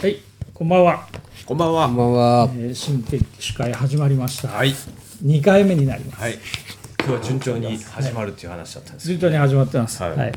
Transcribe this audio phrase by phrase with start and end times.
[0.00, 0.16] はい、
[0.54, 1.06] こんばんは。
[1.44, 1.86] こんばんは。
[1.86, 2.48] こんばんは。
[2.54, 4.48] えー新決起会始まりました。
[4.48, 4.70] はい。
[5.22, 6.20] 2回目になります。
[6.22, 6.38] はい。
[7.00, 10.02] 今日は順調に始まるっていう話だったんですけ順調に始まってます。
[10.02, 10.32] はいはい。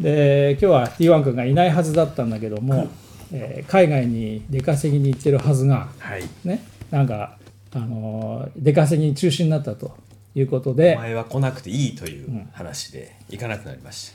[0.00, 2.88] で、今日は T1 君がいないはずだったんだけども、
[3.32, 6.06] えー海外に出稼ぎに行ってるはずが、ど。
[6.06, 6.22] はい。
[6.44, 7.38] ね、なんか、
[7.72, 9.96] あのー出稼ぎに中止になったと
[10.34, 14.12] いうことおで、前は来なくていいという話で行かなくなりまし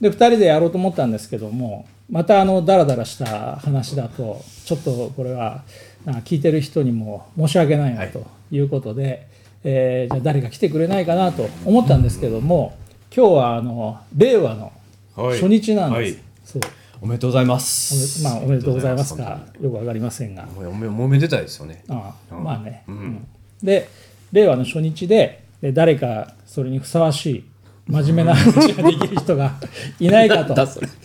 [0.00, 5.62] で2人でやろうと思ったんですけどもまたあのダラダラした話だとちょっとこれは
[6.06, 9.28] あ聞いてる人にも申し訳ないなということで、
[9.62, 12.76] えーじゃあ誰か来てくれないかなと思ったんですけども
[13.14, 14.72] 今日はあの令和の
[15.16, 15.40] はい。
[15.40, 16.22] 初日なんです、はい。
[16.44, 16.62] そう。
[16.62, 16.68] た。
[17.02, 18.22] おめでとうございまおす。
[18.22, 20.46] めまあ、おめでとうございます本かよくわかりませんが。
[20.56, 21.84] おめもうおめでたいですよね。
[21.88, 23.26] ああまあね、うん。
[23.62, 23.88] で
[24.32, 27.44] 令和の初日でで誰かそれにふさわしい
[27.86, 29.54] 真面目な話ができる人が
[29.98, 30.54] いないかと。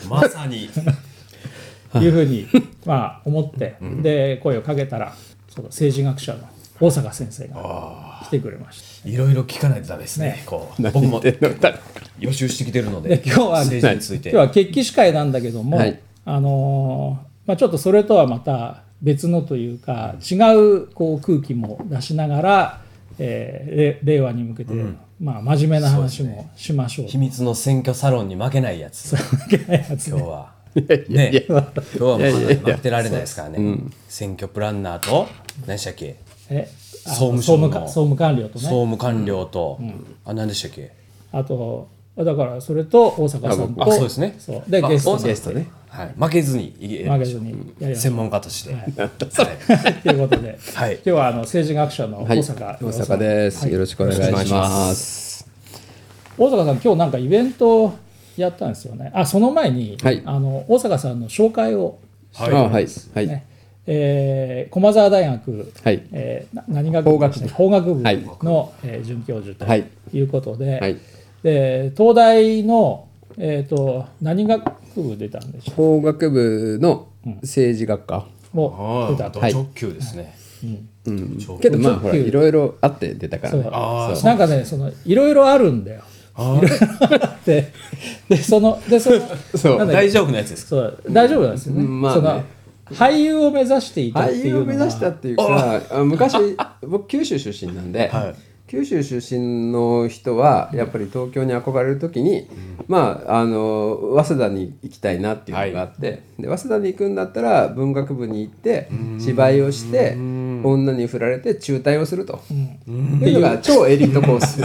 [0.09, 0.69] まさに。
[2.01, 2.45] いうふうに
[2.85, 5.13] まあ思って、で声をかけたら
[5.49, 6.39] その政治学者の
[6.79, 10.43] 大阪先生が来てくれましいろいろ聞かないとダメですねね。
[10.45, 11.21] こう僕も
[12.19, 13.07] 予習してきてるのた。
[13.07, 13.23] でで。
[13.25, 14.29] 今日は政治について。
[14.31, 22.81] 今日は決起司会なんだけども、はいあのーまあ、ちょっとそれとはまた別のというか違うこう空気も出しながら、
[23.19, 24.73] えーれ令和に向けて、
[25.19, 29.13] まあ、真面目な話もしましょう秘密の選挙サロンに負けないやつ。
[29.13, 29.17] い
[29.49, 30.51] けないやつね今日は。
[31.07, 31.45] ね。
[31.47, 33.77] 今日はもう負けてられないですからね。
[34.09, 35.27] 選挙プランナーと
[35.61, 36.17] 何でしたっけ？
[36.49, 36.69] え
[37.05, 39.79] あ総務省の総務か総務官僚とね総務官僚と
[40.25, 40.91] あ何でしたっけ？
[41.31, 45.67] あとだからそれと大阪さんとあそうですねそうであゲストゲストね。
[45.95, 48.91] はい、負けずに負けずに専門家として、はい。
[48.91, 50.93] ということで、はい。
[50.95, 52.37] 今日はあの政治学者のはい。
[52.39, 53.69] 大阪、大阪です。
[53.69, 55.47] よろしくお願いします。
[56.37, 57.93] 大阪さん今日なんかイベント
[58.35, 59.09] やったんですよね。
[59.13, 60.21] あその前に、はい。
[60.25, 61.97] あの大阪さんの紹介を、
[62.33, 62.51] はい。
[62.51, 62.87] あはい。
[63.13, 63.27] はい。
[63.27, 63.45] ね
[63.87, 66.03] えー駒澤大学、はい。
[66.11, 67.47] えーな何学部法学部。
[67.47, 68.69] 法学部の、はい。
[68.83, 69.85] えー准教授とはい。
[70.13, 70.97] いうことで,、はい。
[71.43, 74.63] で東大の、えー、と何学
[74.95, 77.07] 部出たんでしょ法学部の
[77.41, 78.25] 政治学科。
[78.53, 80.35] うもあ出たと、あ直球ですね、
[81.05, 81.37] うん。
[81.59, 83.69] けどまあほらいろいろあって出たからね。
[83.71, 86.01] ああなんかねそのいろいろあるんだよ。
[86.35, 86.61] あ
[87.45, 87.71] で
[88.29, 90.69] でそのでその大丈夫なやつですか？
[90.69, 90.99] そう。
[91.09, 91.83] 大丈夫なんですよね。
[91.83, 92.21] うんまあね。
[92.21, 92.43] その
[92.91, 96.35] 俳優を目指していたっていうのは俳優を目指したっていうかあ昔
[96.87, 98.35] 僕九州出身なんで、はい
[98.67, 102.47] 九州出身の人はやっぱり東京に憧れる時に、
[102.87, 108.89] まああの早稲田に行きたいなっていうのがあって、で早稲田に行くんだったら文学部に行って
[109.19, 112.53] 芝居をして女に振られて中退をすると、って
[113.29, 114.61] いうのが超エリートコース、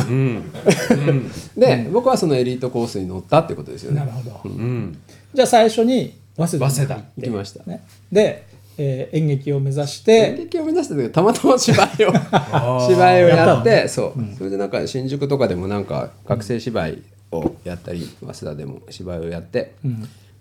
[1.59, 4.01] で僕はそのエリートコースに乗ったってことですよね。
[4.01, 4.41] なるほど。
[4.45, 4.99] うん。
[5.35, 7.65] じゃあ最初に早稲田に行きました。
[7.65, 8.47] ね、で、
[8.83, 12.13] えー演劇を目指し演て劇を目指してたけどたまたま芝居を
[12.89, 17.03] 芝居をやってそう、それでなんか新宿とかでもなんか学生芝居
[17.33, 19.75] をやったり早稲田でも芝居をやって、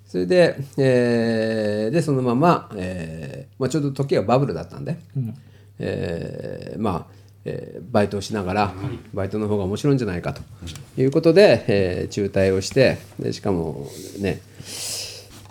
[0.08, 4.98] それで,、えーでそのまま、えーまあ、ちょうど時がバブルだったんで、
[5.80, 7.14] えーまあ、
[7.46, 8.74] えーバイトをしながら、
[9.14, 10.42] バイトの方が面白いんじゃないかと
[11.02, 13.88] いうことで、えー中退をしてでしかも
[14.20, 14.40] ね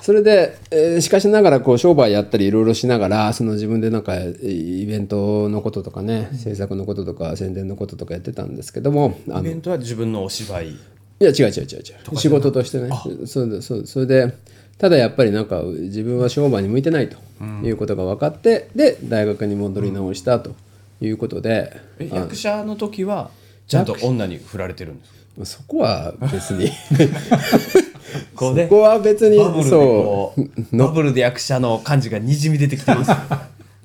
[0.08, 10.70] それで、えーしかしながらこう商売やったりいろいろしながらその自分でなんかイベントのこととかね制作のこととか宣伝のこととかやってたんですけどもイベントは自分のお芝居。
[10.70, 10.78] い
[11.20, 11.66] や違う違う違う違
[12.14, 12.16] う。
[12.16, 12.88] 仕事としてね。
[13.26, 14.32] そうだそうそれで
[14.78, 17.18] ただやっぱりなんか自分は商売に向いてないと
[17.62, 20.54] いうことが分かって、で大学に戻り直したと
[21.02, 23.30] いうことで、え役者の時は
[23.66, 25.44] ちゃんと女に振られてるんですか？
[25.44, 26.70] そこは別に
[28.34, 28.64] こうね。
[28.64, 30.42] そこは別にバブルでそこう
[30.76, 33.10] バブルで役者の感じがにじみ出てきてます。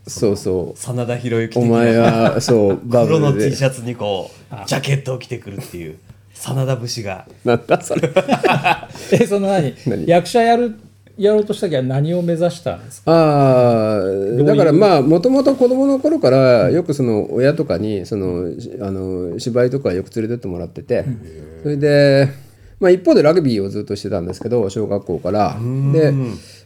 [0.07, 0.78] そうそう。
[0.79, 5.95] 真田広之お的前なはそう バブ黒のル T でシャツにこうジャケットを着てくるっていう
[6.33, 7.25] 真田節が。
[7.45, 8.09] なんだそれ。
[9.12, 9.73] えその何？
[9.88, 10.06] 何？
[10.07, 10.75] 役者やる
[11.16, 13.12] やろうとした時は何を目指したんですか？
[13.13, 21.06] ああだからまあもともと子供の頃からよくその親とかにそのしあの芝居とかよく連れてってもらってて。
[21.62, 22.27] それで、
[22.79, 25.57] まあ、一方でラグビーをずっとしてたんですけど小学校から。
[25.93, 26.13] で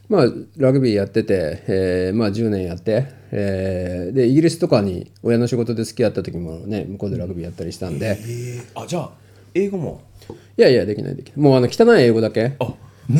[0.09, 0.25] まあ
[0.55, 8.17] ラグビーやってて、えーまあ、10年やって、えーでイギリスとかに親の仕事で付き合った時もね向こうでラグビーやったりしたんで。
[8.19, 9.11] えー、あじゃあ
[9.53, 10.01] 英語も？
[10.57, 11.39] いやいやできないできない。
[11.39, 12.55] もうあの汚い英語だけ。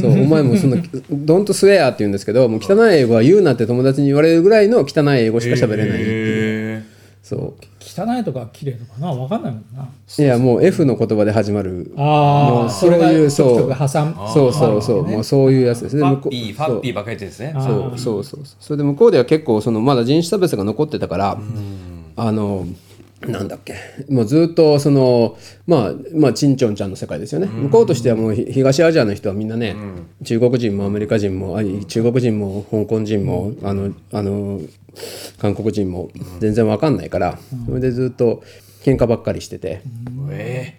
[0.02, 0.78] そうお前もその
[1.12, 6.78] 「ドントスウェア」って言うんですけどもう汚い英語は言うなって友達に言われるぐらいの汚い英語しか喋れないっていう。
[6.80, 6.84] へ
[7.28, 7.54] そう。
[7.82, 9.90] 汚いとか綺麗とかな分かんないもんな。
[10.18, 11.92] いやもう F の言葉で始まる。
[11.98, 13.76] ああ、もうそういうそそう。
[14.34, 15.04] そうそうそう。
[15.06, 16.04] もうそういうやつですね。
[16.04, 17.54] ファ向こうッピーファッピーばっかり言ってるんですね。
[17.54, 18.56] そうそうそうそう。
[18.62, 21.38] それで向こうでは結構そのまだ人種差別が残ってたから
[22.16, 22.66] あの
[23.22, 23.76] なんだっけ？
[24.10, 27.48] もうずっとそのまあまあチンチョンちゃんの世界ですよね。
[27.48, 29.76] 向こうとしてはもうひ東アジアの人はみんなね
[30.24, 34.62] 中国人もアメリカ人もあ中国人も香港人もあのあの
[35.40, 36.10] 韓国人も
[36.40, 38.44] 全然わかんないからそれでずっと
[38.84, 39.82] 喧嘩ばっかりしてて。
[40.30, 40.76] え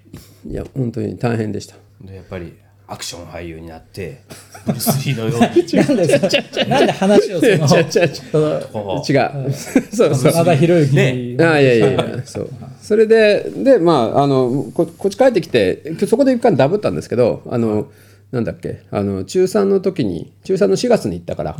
[0.48, 1.74] いや本当に大変でした。
[2.10, 2.54] やっぱり
[2.90, 4.22] アクション俳優になって
[4.64, 5.40] ブルース・リーのように。
[5.40, 9.52] なんでそなんで話をその違う。
[9.52, 10.32] そうそう。
[10.32, 11.36] 真田広之ね。
[11.44, 12.22] あいやいやいや。
[12.24, 12.50] そう。
[12.80, 17.88] それででまああのここっち帰ってきてそこで一回ダブったんですけどあの
[18.32, 21.56] なんだっけあの中3の時に中3の4月に行ったから。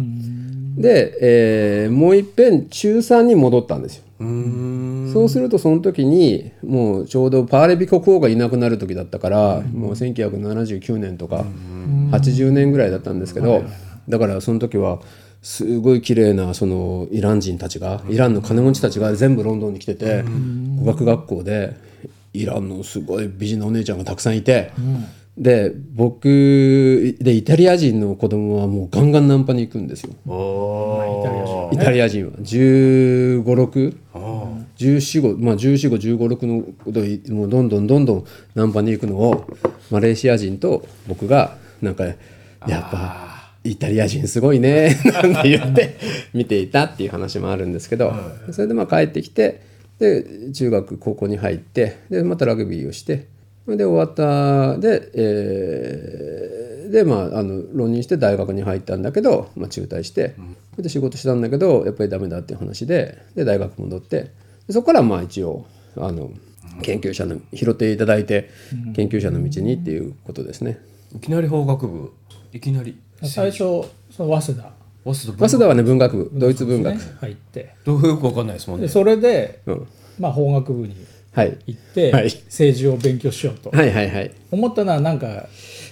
[0.79, 11.45] で、えーもういっぺん中3に戻ったんですよそうするとその時にもうちょうどパーレビ国王がいなくなる時だったからもう1979年とか
[12.11, 13.63] 80年ぐらいだったんですけど
[14.09, 15.01] だからその時は
[15.41, 20.25] すごい綺麗なそのイラン人たちがイランの金持ちたちが全部ロンドンに来てて
[20.81, 21.77] 語学学校で
[22.33, 24.73] イランのすごい美人なお姉ちゃんがたくさんいて。
[25.39, 30.11] で僕でイタリア人の子供はもうガンガンナンパに行くんですよ。
[31.73, 33.97] イタリア人は1 5 6
[34.79, 39.47] 14、まあ、14、15、16のこといもうどんどんどんどんナンパに行くのを
[39.91, 42.17] マレーシア人と僕がなんかやっ
[42.91, 45.97] ぱイタリア人すごいね なんて言って
[46.33, 48.13] 見ていたっていう話もあるんですけど
[48.53, 49.61] それでまあ帰ってきて
[49.99, 53.27] で中学高校に入ってでまたラグビーをして
[53.65, 60.35] それで終わったで、えーでまああの浪人して大学に入ったんだけど、まあ、中退して、
[60.79, 64.31] で仕事したんだけどやっぱりダメだっていう話でで大学戻ってで
[64.71, 65.67] そこからまあ一応
[65.97, 66.31] あの
[66.83, 68.51] 研究者の拾っていただいて
[68.95, 70.81] 研究者の道にっていうことですね。
[71.15, 72.13] いきなり法学部
[72.53, 72.99] いきなり。
[73.23, 73.59] 最初
[74.11, 74.73] その早稲田。
[75.05, 77.75] 早稲田早稲田はね文学部ドイツ文学、ね入って。
[77.85, 78.87] どうよくわかんないですもんね。
[78.87, 79.89] でそれで、うん。
[80.19, 80.95] まあ、法学部に
[81.33, 82.25] はい、行って、はい。
[82.25, 83.71] 政治を勉強しようと。
[83.71, 84.33] はいはいはい。
[84.51, 85.47] 思ったのはなんか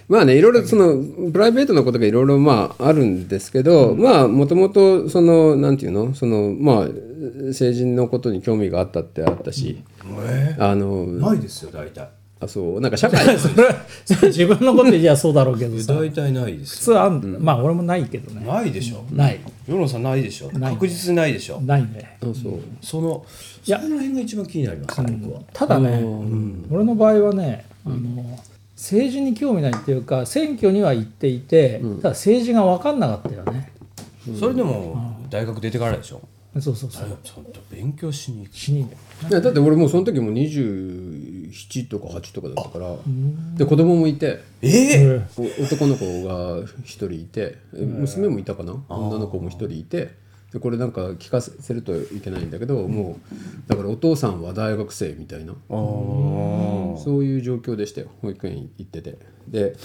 [0.08, 6.14] まあねいろいろそのプライベートなことがいろいろまああるんですけど、まあもともとそのなんていうの？
[6.14, 6.88] そのまあ
[7.48, 9.82] 政治のことに興味があったってあったし、
[10.58, 12.08] あのないですよ大体。
[12.38, 12.80] あそう？
[12.80, 13.18] なんか社会
[14.28, 15.94] 自分のこと言えばそうだろうけどさ。
[15.94, 18.46] 大体ないです普通あん、まあ俺もないけどね。
[18.46, 19.04] ないでしょ。
[19.10, 19.40] ない。
[19.66, 20.52] 世野さんないでしょ。
[20.52, 21.60] ない確実にないでしょ。
[21.62, 22.18] ないね。
[22.20, 22.60] あそう。
[22.82, 23.24] その
[23.66, 23.80] いや。
[23.80, 25.40] その辺が一番気になりますね僕は。
[25.52, 26.04] ただね、
[26.70, 27.96] 俺の場合はねあの
[28.76, 33.72] 政治に興味ないっていうか選挙には行っていて、ただ政治が分かんなかったよね。
[34.38, 36.20] それでも大学出てからでしょ？
[36.60, 37.18] そうそうそう。
[37.22, 38.56] ちゃんと勉強しに行く。
[38.56, 38.86] 死にい
[39.30, 42.94] やだって俺もうその時も27とか8とかだったから
[43.56, 44.68] で子供もいてえ
[45.00, 48.74] えお男の子が1人いてえ娘もいたかな？
[48.90, 50.10] 女の子も1人いて
[50.56, 53.18] でこれなんか聞かせるといけないんだけども
[53.66, 55.52] うだからお父さんは大学生みたいな。
[55.68, 58.08] そういう状況でしたよ。
[58.22, 59.18] 保育園行ってて。
[59.48, 59.76] で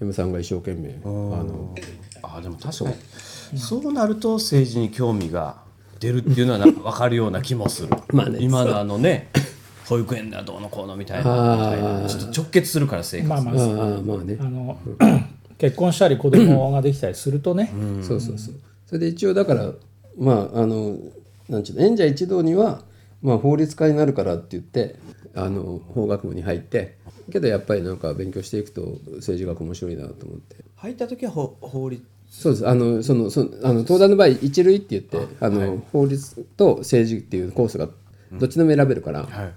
[0.00, 1.74] M さんが一生懸命あの
[2.22, 3.58] あでも確かに。
[3.58, 5.62] そうなると政治に興味が
[5.98, 7.88] 出るっていうのはなんか分かるような気もする。
[8.12, 8.38] まあね。
[8.40, 9.30] 今のあのね
[9.88, 11.56] 保育園だどうのこうのみたいな。
[11.56, 13.54] みたいなちょっと直結するから生活まあまあ。
[14.00, 14.36] まあね。
[14.38, 14.78] あの
[15.58, 18.54] 結婚したり子供ができたりするとね、そうそうそう。
[18.86, 19.72] それで一応だから
[20.18, 20.96] まああの
[21.48, 22.82] なんちゅうの演者一同には、
[23.22, 24.96] まあ、法律家になるからって言って
[25.34, 26.96] あの法学部に入って
[27.30, 30.56] けどやっぱりなんか勉強していくと政治学面白いなと思って。
[30.76, 32.04] 入った時は法法律。
[32.28, 32.68] そうです。
[32.68, 37.88] あのそのそのあの東大の場合一類って言ってあの、法律と政治っていうコースが
[38.32, 39.52] どっちでも選べるから、はい。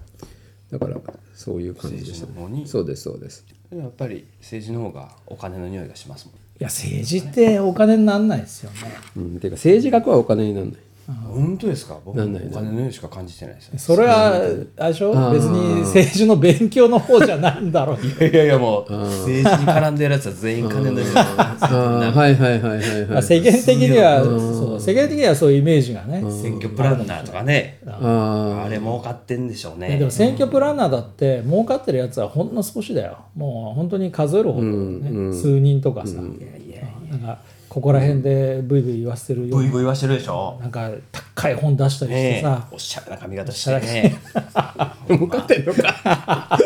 [0.70, 1.00] だから
[1.34, 2.66] そういう感じでした、政治の方に。
[2.66, 3.46] そうですそうです。
[3.72, 8.76] やっぱり政治の方がお金の匂いがしますもんいや政治ってお金にならないですよね。
[9.16, 10.76] うん、ていうか政治学はお金にならない。
[11.06, 11.98] 本当ですか？
[12.04, 13.78] 僕お金の匂いしか感じてないですね。
[13.78, 14.34] それは
[14.78, 15.12] あれでしょ？
[15.32, 17.96] 別に政治の勉強の方じゃないんだろう。
[18.04, 21.68] いやいやいやもう政治に絡んでるやつは全員金の匂いがああ
[22.18, 27.78] はいはいはいはいはい世間的にはそう世間的にはそういうイメージがね選挙プランナーとかね。
[27.86, 33.18] ああれ儲かってんでしょうでねも選挙プランナーだって儲かってるやつはほんの少しだよ。
[33.36, 35.32] もう本当に数えるほど、ね。
[35.34, 36.18] 数人とかさ、
[37.74, 40.58] ここら辺でブイブイ言わせてるようなブイブイはしてるでしょ？
[40.60, 44.16] なんか高い本出したりしてさ、おしゃれな髪型してね。
[44.54, 46.58] あ儲かってんのか？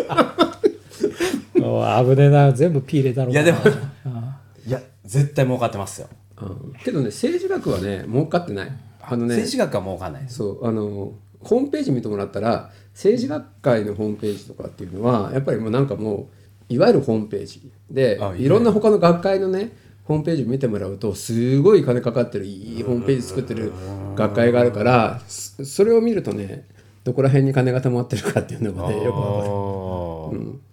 [2.05, 3.59] 危ねえな全部ピー入れたろういやでも
[4.05, 6.09] あいや絶対儲かってますよ。
[6.43, 6.73] うん。
[6.85, 8.73] けどね政治学はね儲かってない。
[9.01, 10.25] あのね政治学は儲かんない。
[10.29, 16.29] そうあのホームページ見てもらったら政治学会のホームページとかっていうのはやっぱりもうなんかも
[16.71, 19.73] ういわゆるホームページでいろんな他の学会のね
[20.09, 23.73] ホームページ見てもらうとすごい金かかってるいいホームページ作ってる
[24.17, 26.67] 学会があるからそそれを見るとね
[27.05, 30.69] どこら辺に金が溜まってるかっていうのがねよくわかる。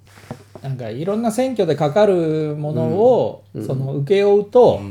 [0.64, 4.82] なんかいろんな選挙でかかるものを、その請け負うと、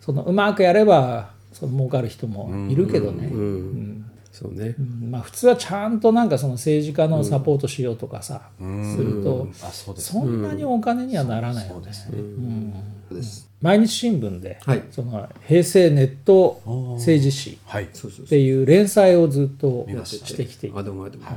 [0.00, 4.10] そのうまくやればその儲かる人もいるけどね、うん。
[4.30, 4.74] そうね、
[5.10, 8.64] まあ、普通はちゃんとなんかその政治家のサポートしようとかさ、す
[9.00, 9.48] ると
[9.96, 11.90] そんなにお金にはならないよね。
[13.64, 14.82] 毎日新聞で、はい。
[14.90, 16.60] その平成ネット
[16.98, 21.28] 政治史っていう連載をずっとましてきていあどうもあどうも、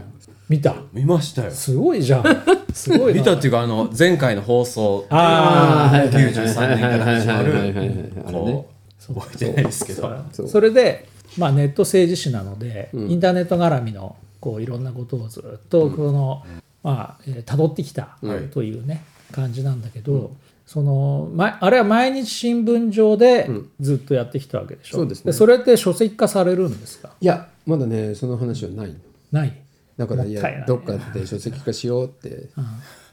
[0.50, 0.76] 見た？
[0.92, 1.52] 見ましたよ。
[1.52, 2.24] すごいじゃん。
[2.76, 3.20] すごいな。
[3.22, 7.88] 見たっていうかあの前回の放送ああ93年から始まはいはいはいはいはい。
[7.88, 8.66] る
[9.08, 10.26] 覚えてないですけど。
[10.50, 11.08] それで、
[11.38, 16.44] まあ、ネット政治史なので、インターネット絡みのこういろんなことをずっとこの、
[16.84, 18.50] まあえー辿ってきたはい。
[18.50, 20.32] というね、感じなんだけど、
[20.68, 25.32] そのまあれは毎日新聞上でずっとやってきたわけでしょ、そうですね。
[25.32, 27.10] それって書籍化されるんですか？
[27.20, 28.96] いやまだねその話はない
[29.32, 29.54] ない。
[29.98, 32.50] だからいやどっかで書籍化しようって、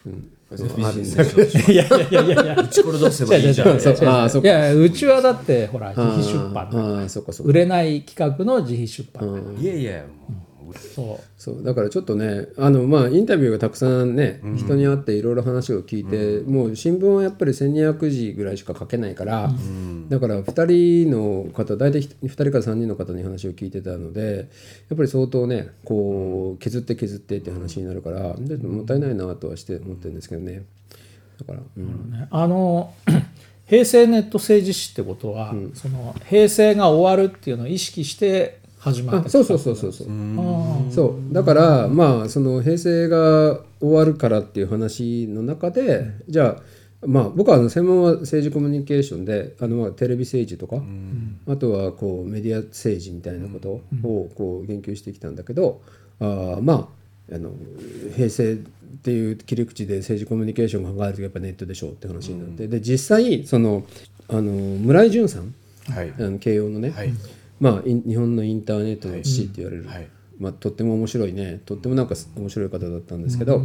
[0.04, 0.30] うん。
[0.56, 2.56] そうあるんいやいやいやいやいや。
[2.61, 3.68] うちこれ出せばいいじゃん。
[3.68, 4.08] 違う違う違う違う。
[4.08, 7.42] あーそっいやうちはだってほら自費出版ああそっかか。
[7.44, 10.04] 売れない企画の自費出版、いやいや
[10.73, 11.25] そう。
[11.37, 11.62] そう。
[11.62, 19.52] だからちょっとねあのまあインタビューがたくさんね、人に会っていろいろ話を聞いて、もう新聞はやっぱり1200字ぐらいしか書けないから、
[20.09, 24.49] だから2人の方大体2人から3人の方に話を聞いてたので
[24.88, 30.64] やっぱり相当ねこう削って削ってって話になるからでもったいないなとはして思ってるんですけどね。
[31.38, 31.61] だから、
[32.30, 32.94] あの
[33.66, 40.09] 平成ネット政治史ってことは、その平成が終わるっていうのを意識して始まっそうそうそうそうそう。
[40.11, 41.35] あそう。
[41.35, 50.83] だからまあその平成が終わるからっていう話の中で、じゃあまあ僕はあの専門は政治コミュニケーションであのまあテレビ政治とか、
[51.50, 53.71] あとはこうメディア政治みたいなこと
[54.07, 55.81] をこう研究してきたんだけど、
[56.21, 56.91] あーま
[57.31, 57.53] ああの
[58.14, 58.57] 平成っ
[59.03, 63.85] ていう切り口で政治コミュニケーションを考えるとやっぱネットでしょうって話になって、で実際その
[64.29, 65.55] あの村井淳さん
[65.91, 66.12] はい。
[66.19, 67.12] あの慶応のね、はい
[67.61, 70.08] まあ、日本のインターネットの父って言われる、はい。
[70.38, 71.61] まあ、とっても面白いね。
[71.64, 73.62] とってもなんか面白い方だったんですけど、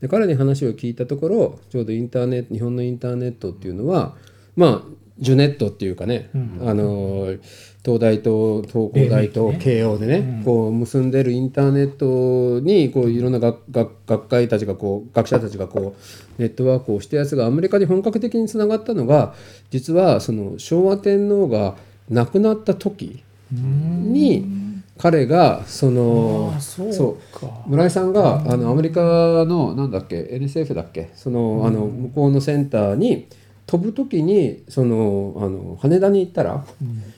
[0.00, 4.14] で彼に話を聞いたところちょうどインターネット日本のインターネットっていうのは
[4.54, 4.82] まあ
[5.18, 6.28] ジュネットっていうかね、
[6.60, 7.34] あの
[7.82, 15.96] 東大と東工大と慶応でね、こう結んでるインターネットにこういろんな学学学会たちがこう学者たちがこ
[16.38, 19.34] うネットワークをしたやつがアメリカに本格的につながったのが
[19.70, 21.76] 実はその昭和天皇が
[22.08, 23.22] 亡くなった時
[23.52, 24.66] に
[24.98, 27.48] 彼がそのあそうか。
[27.66, 29.00] 村井さんがあのアメリカ
[29.44, 33.28] のなんだっけ NSF だっけそのあの向こうのセンターに
[33.66, 36.64] 飛ぶ時にそのあの羽田に行ったら、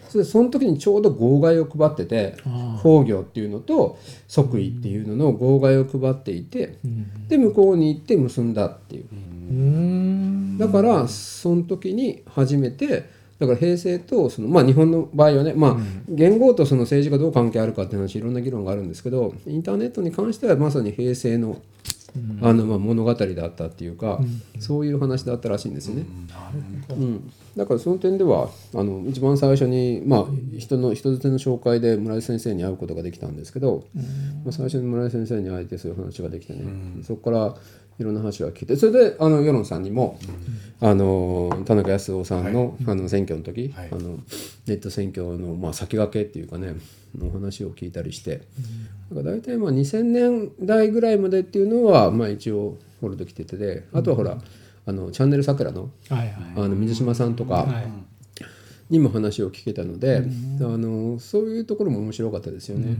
[0.08, 2.36] そその時にちょうど号外を配ってて
[2.82, 6.78] 崩御っていうのと即位っていうのの号外を配っていて、
[7.28, 10.58] で向こうに行って結んだっていう。
[10.58, 15.76] だからその時に初めてだから平成とそのまあ日本の場合はねまあ
[16.08, 21.60] 言語とその政治がどう関係あるかっていう話いろんな議論があるんですけどインターネットに関してはまさに平成の
[22.42, 24.18] あのまあ物語だったっていうか
[24.58, 26.06] そういう話だったらしいんですよね。
[26.90, 30.26] うん、だからその点ではあの一番最初に、まあ、
[30.58, 33.84] 人の人づての紹介で村井先生に会うことができたんですけど、
[34.44, 36.62] まあ、最初に村井先生に会えてそういう話ができてね、
[37.02, 37.54] そこから
[37.98, 40.18] いろんな話が聞いてそれであの世論さんにも、
[40.80, 43.88] あの田中康夫さんの,、あの選挙の時、はい。
[43.90, 44.20] あの
[44.66, 46.74] ネット選挙の、まあ、先駆けっていうかね
[47.16, 48.42] の話を聞いたりして、
[49.10, 54.38] だから大体まあ2000年代ぐらいまでっていうのは、まあ、一応フォローできててであとはほら、
[54.86, 56.30] あのチャンネル桜のはいはい。
[56.56, 58.08] あの水島さんとかはい。
[58.90, 60.20] にも話を聞けたので、あ
[60.62, 62.96] のそういうところも面白かったですよね。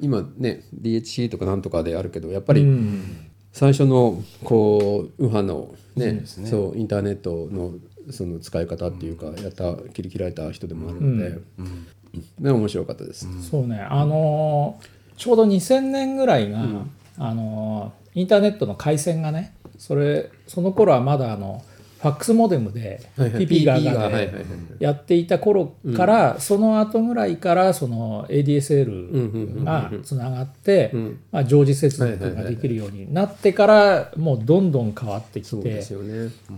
[0.00, 2.64] 今ね DHC とかなんとかであるけどやっぱり
[3.52, 7.72] 最初のこう右派のねそうインターネットの
[8.10, 11.30] その使い方っていうかやった切り開いた人でもあるので、
[12.38, 13.28] ね面白かったです。
[13.50, 13.80] そうね。
[13.80, 16.60] あのーちょうど2000年ぐらいが、
[17.18, 21.62] あのーインターネットの回線がねそれその頃はまだあの
[22.00, 23.76] ファックスモデムで PP が
[24.78, 30.92] やっていた頃から、その後ぐらいからその ADSL がつながって、
[31.32, 35.82] まあ、常時接続ができるようになってからもうどんどん変わってきて。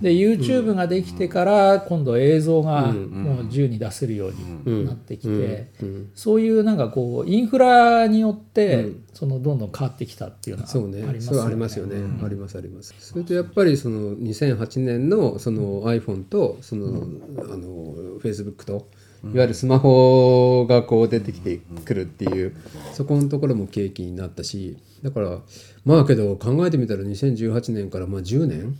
[0.02, 5.70] で YouTube ができてから今度映像がもう自由に出せるようになってきて
[6.14, 11.02] そういうなんかこうインフラによってそのどんどん変わってきたっていうのはそうね。
[11.02, 12.94] ありますそうありますよね、ありますあります。
[12.98, 17.06] それとやっぱりその2008年のその iPhone とその、
[17.38, 18.88] あの Facebook と
[19.24, 22.56] いわゆるスマホがこう出てきてくるっていう
[22.92, 25.38] そこのところも契機になったしだから
[25.84, 28.78] まあけど考えてみたら2018年からまあ10年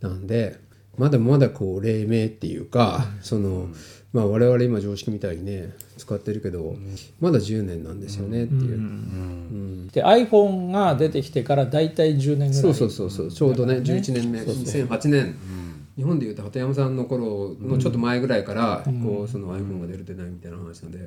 [0.00, 0.60] なんで
[0.96, 3.68] まだまだこう黎明っていうかその
[4.14, 6.76] まあ我々今常識みたいにね使ってるけど
[7.20, 9.90] まだ10年なんですよねっていう。
[9.92, 12.52] で iPhone が出てきてから大体10年ぐらい。
[12.54, 13.30] そうそうそうそう。
[13.30, 14.40] ちょうどね11年目。
[14.40, 15.34] 2008年。
[15.96, 20.98] 日本でいうと鳩山さんの頃のちょっと前ぐらいからこうその iPhone が出る出ないみたいな話なんで、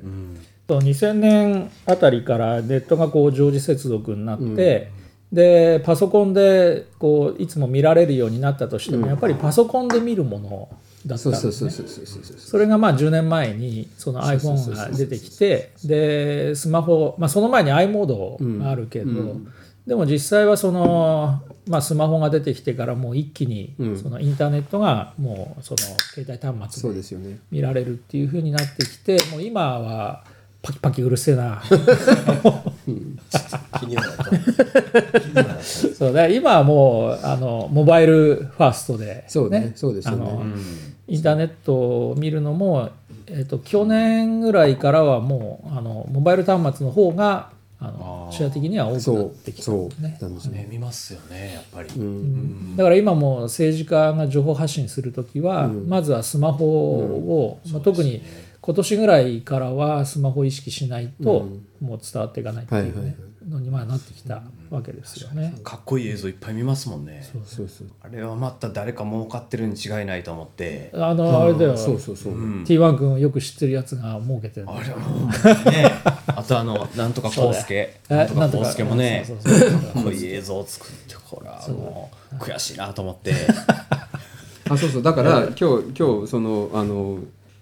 [0.66, 4.90] と2000年あたりからネットがこう常時接続になって、
[5.30, 10.70] でパソコンでこういつも見られるようになったとしても、やっぱりパソコンで見るもの
[11.06, 11.70] だったんですね。
[12.38, 19.36] それがまあ10年前にその iPhone が出てきてでスマホ、まあ、その前に i モードがあるけど、
[19.86, 25.78] でも実際はその、まあ、スマホが出てきてからもう一気にそのインターネットがもうその
[26.14, 30.24] 携帯端末でですよね見られるっていう風になってきてもう今は
[30.62, 31.62] パキパキうるせえな。
[33.80, 34.02] 気には
[35.34, 40.40] なったそうだ今はもうあのモバイルファーストで、そうねそうですよね。
[41.06, 41.74] インターネット
[42.10, 42.90] を見るのも、
[43.26, 47.50] えっと去年ぐらいからはもうあのモバイル端末の方が
[47.80, 50.16] あのシェア的には多くなそうってきたそうんですね。
[50.40, 51.88] すよね見ますよねやっぱり、
[52.76, 58.20] だから今も政治家が情報発信するときは、まずはスマホを、まあ、特に
[58.60, 61.48] 今年ぐらいからはスマホを意識しないと、
[61.80, 63.16] もう伝わっていかないっていう、ね
[63.48, 65.54] のにまあなってきたわけですよね。
[65.64, 67.26] かっこいい映像いっぱい見ますもんね。
[67.44, 70.90] そうそうあれはまた誰か儲かってるに違いないと思って。
[70.94, 72.34] あのあれだよ、そうそうそう、
[72.64, 74.76] T1 君をよく知ってるやつが儲けてるの。
[74.76, 75.90] あれはもうね。
[76.26, 79.24] あとあのなんとか康介えなんとか康介もね。
[79.26, 80.00] そうそうそうか。
[80.00, 82.34] っ こいい映像を作ってこれはもう。
[82.36, 83.32] 悔しいなと思って。
[84.68, 85.02] あそうそう。
[85.02, 87.20] だから今日今日そのあの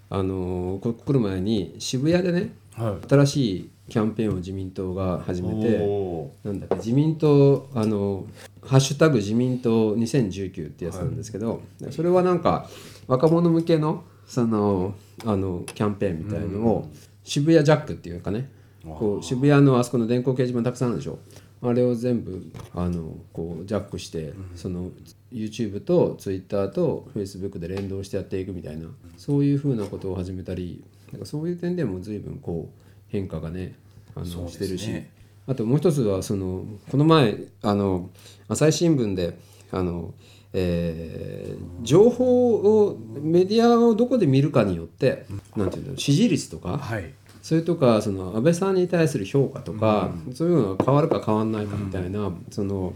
[0.08, 8.26] あのこ来る前に渋谷でねは新しいキャンペーンを自民党が始めておなんだっけ自民党あの
[8.62, 12.68] 「ハッシュタグ自民党2019」ってやつなんですけど、それはなんか
[13.06, 16.90] 若者向けのそのあのキャンペーンみたいのを、
[17.22, 18.50] 渋谷ジャックっていうかね
[18.84, 21.18] こう渋谷のあそこの電光掲示板たくさんあるでしょ。
[21.62, 24.90] あれを全部あのこうジャックして、その
[25.36, 33.76] YouTube と Twitter と Facebook で連動してやっていくみたいなそういうふうなことを始めたりなんかそういう点でも随分こう変化がね
[34.14, 35.02] あのしてるし
[35.46, 38.10] あともう一つはそのこの前あの
[38.48, 39.38] 朝日新聞で
[39.70, 40.14] あの、
[40.52, 47.12] えー情報をメディアをどこで見るかによってなんていうの支持率とかはい。
[47.46, 52.92] それとかその安倍さんに対する評価とか、そういうのが変わるか変わらないかみたいな、その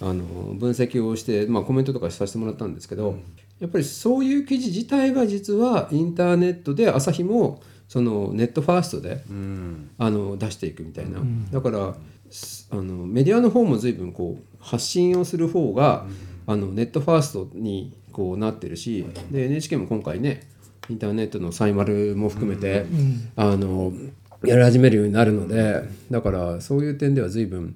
[0.00, 3.18] あの分析をして、まあ、コメントとかさせてもらったんですけど、
[3.60, 9.90] やっぱりそういう記事自体が実はインターネットで朝日もそのネットファーストで、うん。
[9.98, 11.96] あの出していくみたいな、だから
[12.30, 16.06] すあのメディアの方も随分こう発信をする方が、
[16.46, 20.48] あのネットファーストにこうなってるしで NHK も今回ね
[20.88, 22.86] インターネットのサイマルも含めて、
[23.36, 23.92] あの
[24.44, 27.74] やり始めるようになるのでだからそういう点では随分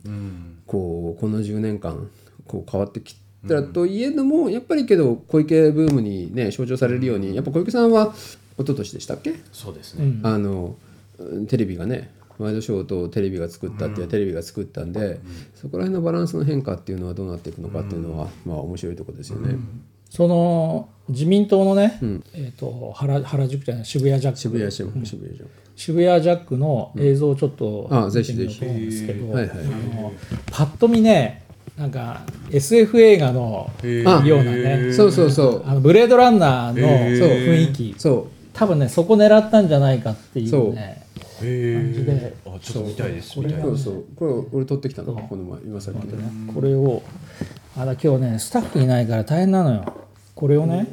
[0.72, 2.08] こうこの10年間
[2.46, 3.14] こう変わってき
[3.46, 9.34] たといえどもやっぱりけど小池ブームにね象徴されるようにやっぱ小池さんは一昨年でしたっけ？
[9.52, 10.20] そうですね、うん。
[10.26, 10.76] あの
[11.18, 15.20] うんテレビがねワイドショーとテレビが作ったっていうテレビが作ったんで、
[15.54, 19.56] そこら辺のバランスの変化っていうのはどうなっていくのかっていうのは、まあ面白いところですよね。
[20.08, 21.98] その自民党のね、
[22.34, 24.38] えー、と原原宿じゃない渋谷ジャック。
[24.38, 25.42] 渋谷市も渋谷じ
[25.84, 29.58] 渋谷ジャックの映像をちょっとあ見てみようと思うんですけど、はいはい。
[29.58, 29.62] あ
[29.96, 30.12] の
[30.52, 31.42] パッと見ね
[31.76, 32.20] なんか
[32.52, 34.92] SF 映画のあようなね。
[34.92, 35.62] そうそうそう。
[35.66, 37.94] あのブレードランナーの雰囲気。
[37.98, 41.04] そ多分ねそこ狙ったんじゃないかっていうね
[41.42, 42.36] へじで。
[42.46, 43.40] あちょっと見たいです。
[43.40, 44.04] 見たいうそうそう。
[44.14, 46.16] これ俺撮ってきたのこの前今さっきで。
[46.54, 47.02] これを
[47.76, 49.92] あだ今日ねスタッフいないから大変なのよ。
[50.36, 50.86] これをね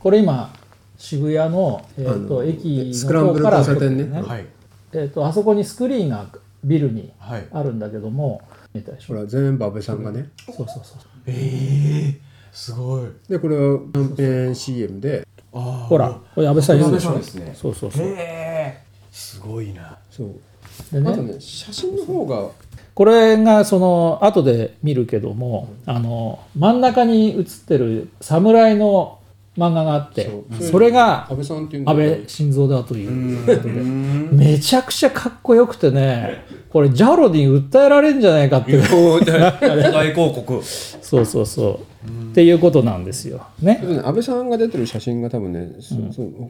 [0.00, 0.52] これ今
[0.98, 4.04] 渋谷の、えー、と駅スクランブルの方から交差点ね。
[4.04, 4.46] 撮ってはい。
[4.92, 6.26] えー、とあそこにスクリーンが
[6.64, 7.46] ビルにはい。
[7.52, 8.40] あるんだけども
[8.72, 9.14] 見えたでしょ。
[9.14, 10.30] ほら全部安倍さんがね。
[10.46, 10.82] そうそうそう
[11.26, 12.20] ええ
[12.52, 13.08] すごい。
[13.28, 15.26] でこれはキャンペーン CM で。
[15.52, 17.16] あほらこれ安倍さんいるでしょ。
[17.16, 17.52] ですね。
[17.54, 18.06] そうそうそう。
[18.06, 19.98] へえすごいな。
[20.10, 20.28] そう。
[20.92, 21.10] でね。
[21.10, 22.50] あとね写真の方が。
[22.94, 29.18] これがその後で見るけどもあの真ん中に写ってる侍の
[29.56, 30.62] 漫画があってそう。
[30.62, 33.46] それが安倍さんっていうんだ安けど倍晋三だという。
[33.46, 38.82] ことでめちゃくちゃかっこよくてねこれジャロに訴えられるんじゃないかっていう。
[38.82, 40.62] 大広告。
[40.62, 42.30] そうそうそう。
[42.30, 43.46] っていうことなんですよ。
[43.62, 43.80] ね。
[44.04, 45.70] 安倍さんが出てる写真が多分ね、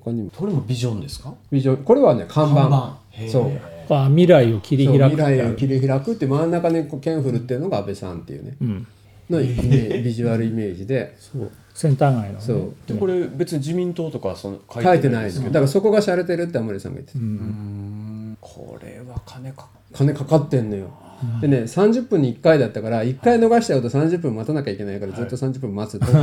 [0.05, 0.31] 他にも。
[0.31, 1.33] これもビジョンですか？
[1.51, 2.69] ビジョンこれはね看板。
[2.69, 3.31] 看板。
[3.31, 3.53] そう。
[3.89, 5.05] あ未来を切り開く。
[5.11, 8.57] 未来を切り開くって真ん中にこう剣振るっていうのが安倍さんっていうね、
[9.31, 11.15] のビジュアルイメージで。
[11.21, 12.73] そうセンター街のね、そう。
[12.87, 15.53] でこれ別に自民党とかその書書いてないですけど？
[15.53, 17.19] だからそこが洒落てるって甘利さんが言ってた、
[18.41, 20.89] これは金か金かかってんのよ、
[21.43, 26.07] でね30分に1回だったから1回逃しちゃうと30分待たなきゃいけないからずっと30分待つって、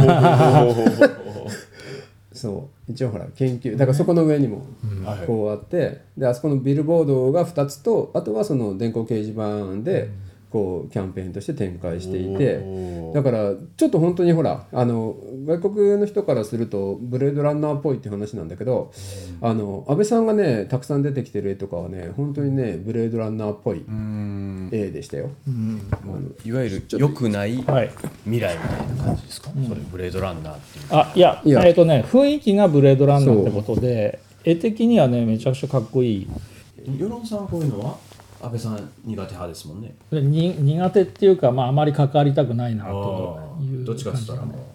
[2.34, 2.92] そう。
[2.92, 4.66] 一応ほら研究だからそこの上にも
[5.06, 5.28] はい。
[5.28, 10.10] こうあってであそこのビルボードが2つとあとはその電光掲示板で
[10.54, 15.16] こうキャンペーンとして展開していてだからちょっと本当にほらあの
[15.48, 18.94] 外国の人からするとブレードランナーっぽいって話なんだけど
[19.42, 24.70] あの安倍さんがねたくさん出てきてる絵とかはね本当にねブレードランナーっぽいうん。
[24.72, 25.32] 絵でしたよ。
[26.46, 27.90] いわゆる良くないはい。
[28.26, 30.86] 未来みたいな感じですか、それブレードランナーっていう。
[30.92, 31.66] あいやいや。
[31.66, 36.28] えっ、とね雰囲気がブレードランナーってことで絵的にはねめちゃくちゃかっこいい。
[37.00, 37.98] 世論さんはこういうのは？
[38.44, 38.76] 安倍さん
[39.06, 39.96] 苦手派ですもんね。
[40.12, 44.68] でに苦手っていうか、まあ、あまり関わりたくないなというどっちかって言ったらも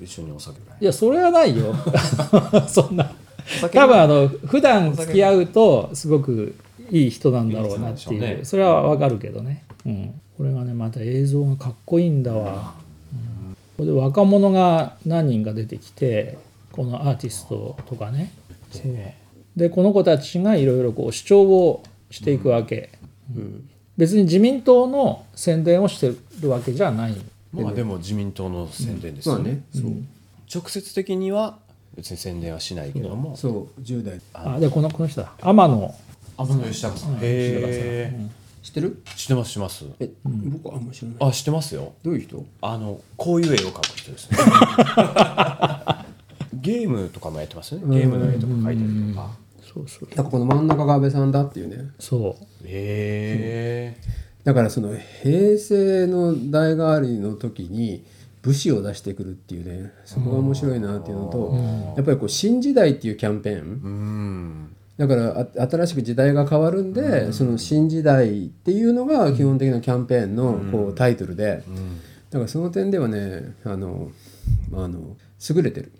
[0.00, 0.62] う一緒にお酒い。
[0.80, 1.74] いやそれはないよ。
[2.66, 3.12] そんな。
[3.70, 6.54] 多分あの普段付き合うとすごく
[6.90, 8.40] いい人なんだろうなっていうね。
[8.42, 12.74] それはわかるけどね、うん、これがねまた映像がかっこいいんだわ、
[13.12, 16.38] うん、これで若者が何人か出てきて
[16.72, 18.32] このアーティストとかね。
[19.56, 21.82] でこの子たちがいろいろこう主張を
[22.14, 22.90] していくわけ、
[23.34, 23.68] うん。
[23.96, 27.16] 別に自民党の宣伝をしてるわけじゃない。
[27.52, 29.64] まあでも自民党の宣伝ですよね,、まあね。
[29.72, 29.92] そう。
[30.62, 31.58] 直接的には
[31.96, 33.36] 別に宣伝はしないけども。
[33.36, 33.80] そう。
[33.80, 34.20] 10代。
[34.32, 35.32] あでこのこの人だ。
[35.40, 35.94] 天野。
[36.36, 37.14] 天野義孝さん。
[37.14, 38.16] へえ
[38.62, 39.02] 知ってる？
[39.16, 39.84] 知ってます知ってます。
[40.00, 41.16] え、僕はあんま知らない。
[41.28, 41.92] あ知ってますよ。
[42.02, 42.46] どういう人？
[42.62, 44.38] あのこういう絵を描く人ですね。
[46.54, 47.82] ゲームとかもやってますね。
[47.84, 48.78] ゲームの絵とか描いたり
[49.12, 49.30] とか
[49.72, 50.08] そうそう。
[50.08, 51.90] だからこの真ん中が安倍さんだっていうね。
[51.98, 52.44] そう。
[52.66, 53.96] へえ
[54.44, 54.90] だからその
[55.22, 58.04] 平成の代替わりの時に
[58.42, 61.54] 武士を出してくるっていうねそこが面白いなっていうのと
[61.96, 63.58] やっぱりこう新時代っていうキャンペーン。
[63.60, 64.76] うん。
[64.96, 71.64] だからあ新しく時代が変わるんで、その新時代っていうのが基本的なキャンペーンのこうタイトルで、
[72.30, 74.12] だからその点ではねあの
[74.72, 75.16] あの
[75.50, 75.90] 優れてる。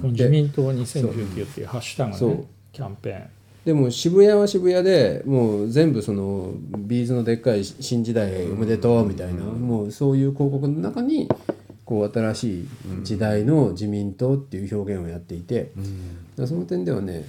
[0.00, 2.28] この自民党2019っていうハッシュタグそう。
[2.30, 3.26] のねキャンペーン。
[3.64, 11.30] でも渋谷は渋谷でもう全部そのビーズのでっかい新時代おめでとうみたいな、もうそういう広告の中に
[11.86, 12.68] こう新しい
[13.02, 15.70] 時代の自民党っていう表現をやっていて、
[16.46, 17.24] その点ではね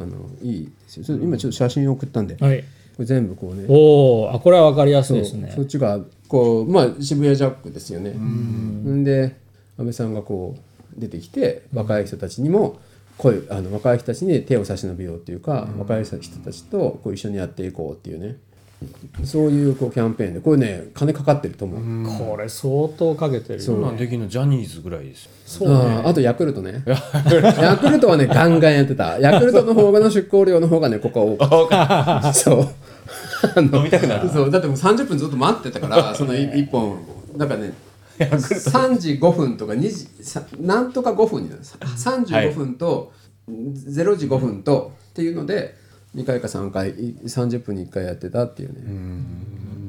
[0.00, 1.18] あのいいですよ。
[1.20, 2.64] 今ちょっと写真送ったんで、こはい。
[2.98, 3.64] れ全部こうね。
[3.68, 5.50] おおあこれは分かりやすいですね。
[5.56, 8.10] そっちがこうまあ渋谷ジャックですよね。
[8.10, 9.02] ん。
[9.02, 9.34] で
[9.76, 12.78] 安倍さんがこう出てきて若い人たちにも
[13.20, 18.36] 声あの若い人たちに手を差し伸べようっていうか、若い人たちとこう一緒にやっていこうっていうね。
[19.24, 22.18] そういうこうキャンペーンでこれね金かかってると思う。
[22.18, 25.30] これ相当かけてるよそんなんできるのジャニーズぐらいですよ。
[25.44, 26.82] そうあーあとヤクルトね。
[26.86, 29.18] ヤクルトはねガンガンやってた。
[29.18, 31.82] ヤクルトの方がの出向量の方がねここは多か
[32.20, 32.68] ったそう。
[33.60, 34.30] 飲みたくなる。
[34.30, 34.50] そう。
[34.50, 37.04] だってもう30分ずっと待ってたからその1本。
[37.36, 37.74] だからね
[38.20, 43.12] 3時5分とか2時さなんとか5分になる35分と
[43.48, 45.74] 0時5分とっていうので
[46.14, 48.80] 2回か3回い30分に1回やってたっていうね、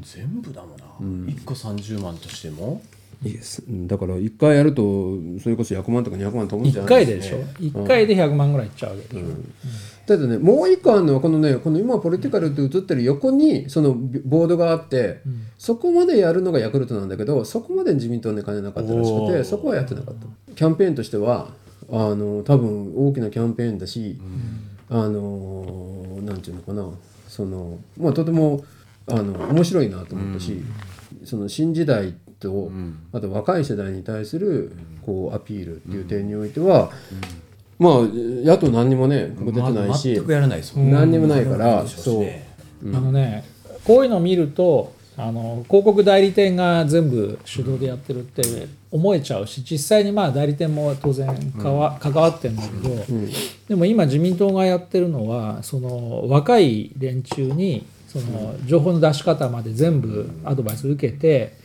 [0.02, 2.82] 全部だもんな、1個30万としても？
[3.24, 4.84] いいですうんだから1回やると
[5.44, 9.28] それこそ100万とか200万飛ぶんじゃ1ない回でしょ？1回で100万ぐらいいっちゃうわけでしょ、
[10.18, 15.22] ただねもう一個あるのはこのねこの今ポリティカルって映ってる横にそのボードがあって、
[15.58, 20.54] そこまでやるのがヤクルトなんだけどそこまで自民党はね金なかったらしくてそこはやってなかった。
[20.54, 21.50] キャンペーンとしては
[21.90, 24.20] あの多分大きなキャンペーンだし、
[24.90, 26.90] あのなんていうのかな。
[27.28, 28.66] そのまあとても
[29.08, 30.62] あの面白いなと思ったし、
[31.24, 32.70] その新時代と、
[33.14, 36.92] あと若い世代に対するこうアピールっていう点においては、
[37.82, 40.94] まあ野党何にもね出てないし、全くやらないですもんね。
[40.94, 42.22] 何にもないから、そそう。
[42.22, 42.48] うね
[42.86, 43.44] あのね
[43.84, 52.90] こういうのを見るとあの広告代理店が全部手動でやってるって思えちゃうし実際にまあ代理店も当然かわ、関わってるんだけど、
[53.68, 61.60] でも今自民党がやってるのはその若い連中にその情報の出し方まで全部アドバイス受けて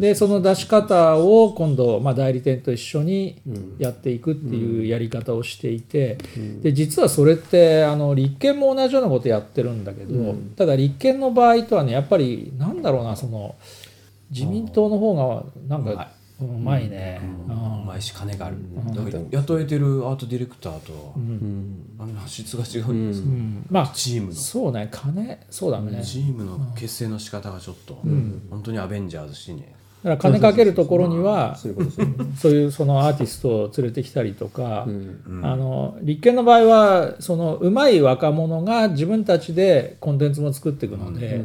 [0.00, 3.40] でその出し方を今度、まあ、代理店と一緒に
[3.78, 6.18] やっていくっていうやり方をしていて、
[6.62, 13.56] で実はそれってあの立憲も同じようなことやってるんだけど、ただ立憲の場合とはねやっぱりなんだろうなその
[14.30, 17.20] 自民党の方がなんかうまいね。
[17.48, 18.56] うまいし金がある、
[18.94, 21.14] だから雇えてるアートディレクターと、
[21.98, 23.22] あの質が違うんです、
[23.70, 24.34] まあチームの。
[24.34, 26.02] そうね金そうだね。
[26.04, 27.94] チームの結成の仕方がちょっと、
[28.50, 29.74] 本当にアベンジャーズしね。
[30.04, 34.86] だから金かけるところにはそういうそのアーティストを連れてきたりとか、
[35.42, 41.42] あの立憲の場合はその上手い若者が自分たちでコンテンツも作っていくので、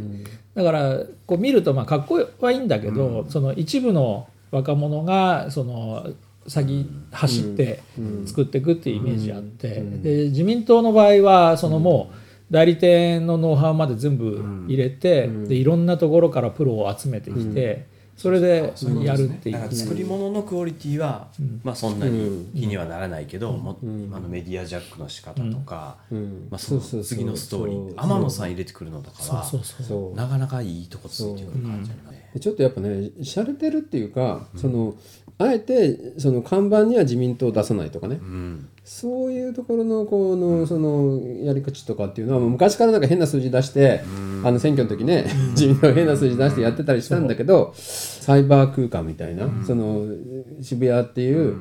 [0.54, 6.08] だからこう見るとまあかっこはいいんだけど、その一部の若者がその
[6.48, 7.82] 先走って
[8.26, 19.56] 作っていくっていうイメージあって、で自民党の場合はそのもう代理店のノウハウまで全部入れて、でいろんなところからプロを集めてきて、それでやるっていう。
[19.56, 21.28] だから作り物のクオリティは、
[21.64, 25.98] まあそんなに気にはならないけど、も今のメディアジャックの仕方とか、
[26.50, 32.30] まあその次のストーリー天野さん入れてくるのとかはなかなかいいとこついてくる感じだね。
[32.34, 32.40] で。
[32.40, 34.96] ちょっとやっぱね洒落てるっていうか、その
[35.38, 44.02] あえてその看板には自民党を出さないとかね、うんそういうところのこのそのやり口とかっていうのは昔からなんか変な数字出して、
[44.44, 50.06] あの選挙の時ね 自民党変な数字出してやってたりしたんだけどサイバー空間みたいな、その
[50.62, 51.56] 渋谷っていう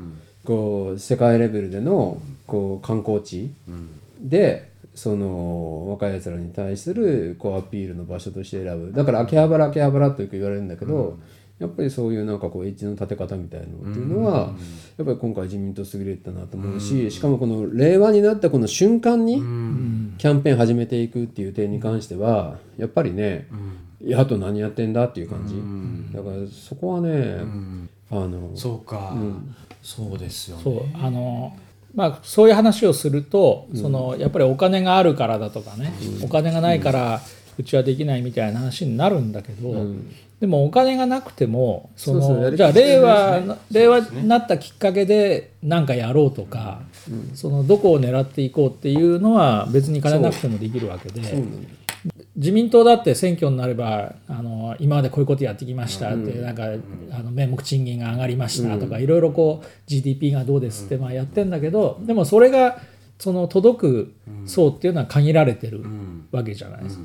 [0.45, 3.53] こう世界レベルでのこう観光地
[4.21, 8.93] でその若いやつらに対するこうアピールの場所として選ぶ。
[8.93, 11.19] だから秋葉原秋葉原とよく言われるんだけど、
[11.63, 14.53] やっぱりそういうなんかこうエッジの立て方みたいなのっていうのは、
[14.99, 19.37] やっぱり今回自民党優れてたなと思うし、しかもこの令和になったこの瞬間に
[20.19, 23.47] キャンペーン始めていくっていう点に関してはやっぱりね、
[24.03, 27.39] 野党何やってんだっていう感じ、だからそこはね、
[28.11, 29.15] あのそうか、
[29.83, 30.63] そうですよね。
[30.65, 31.57] そうあの
[31.95, 37.21] まあ、そういう話をすると、そのやっぱりお金があるからだとかね、お金がないから
[37.59, 39.87] うちはできないみたいな話になるんだけど、
[40.41, 43.55] でもお金がなくてもそのそうそうやりじゃあ令和、ね。
[43.71, 46.83] 令和になったきっかけで何かやろうとか、
[47.35, 51.23] そのどこを狙っていこうっていうのは別に金なくてもできるわけで。
[52.35, 56.65] 自民党だって選挙になればあの今までこういうことやってきましたって、なんか
[57.13, 62.81] あの名目賃金が上がりましたとか、いろいろこう GDP がどうですってまあやってんだけど、でもそれが
[63.23, 64.15] その届く
[64.47, 65.85] 層っていうのは限られてる
[66.33, 67.05] わけじゃないですか。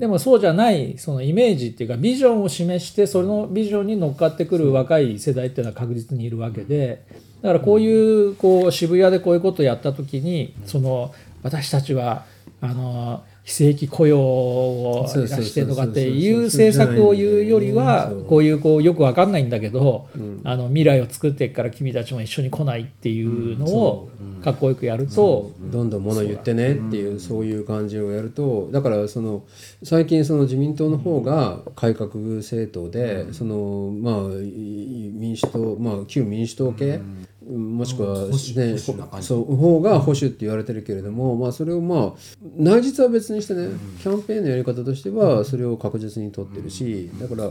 [0.00, 7.04] でもそうじゃないそのイメージっていうかビジョンを示してそのビジョンに乗っかってくる若い世代っていうのは確実にいるわけで
[7.42, 12.24] だからこういうこう渋谷でこういうことをやった時にその私たちは
[12.60, 20.08] あの非正規雇用を出してとかっていう政策を言うよりはこういうこうよくわかんないんだけど
[20.44, 24.10] あの未来を作っていくから君たちも一緒に来ないっていうのを
[24.44, 29.42] かっこよくやるとどんどん物言ってねっていうそういう感じをやるとだからその
[29.82, 37.00] 最近その自民党の方が改革政党でそのまあい民主党まあ旧民主党系
[37.50, 42.20] もしくはねそう方が保守って言われてるけれどもまあそれをまあ
[42.56, 43.68] 内実は別にしてね
[44.00, 47.50] キャンペーンのやり方としてはそれを確実に取ってるしだから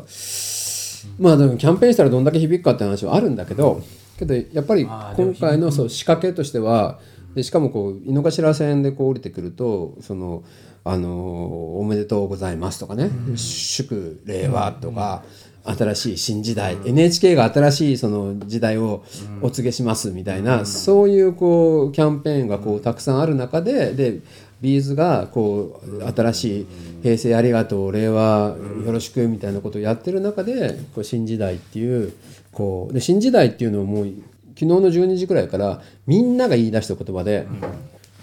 [1.19, 3.81] まあでもキャンペーンしたらどんだけ響くかって話はあるんだけど
[4.17, 6.99] けどやっぱり今回のそう仕掛けとしては
[7.35, 10.43] でしかもこう井の頭線でこう降りてくるとその
[10.83, 15.23] あのおめでとうございますとかね、祝令和とか、
[15.63, 19.03] 新しい新時代、NHK が新しいその時代を
[19.41, 24.19] お告げしますみたいな、そういうこうキャンペーンがこうたくさんある中でで
[24.61, 26.67] ビーズがこう新しい
[27.03, 32.13] 平成ありがとう令和よろしくみたいなことをやってる中でこう新時代っていう
[32.51, 34.05] こうで新時代っていうのをもう
[34.53, 37.47] 昨日の12時くらいからみんなが言い出した言葉で、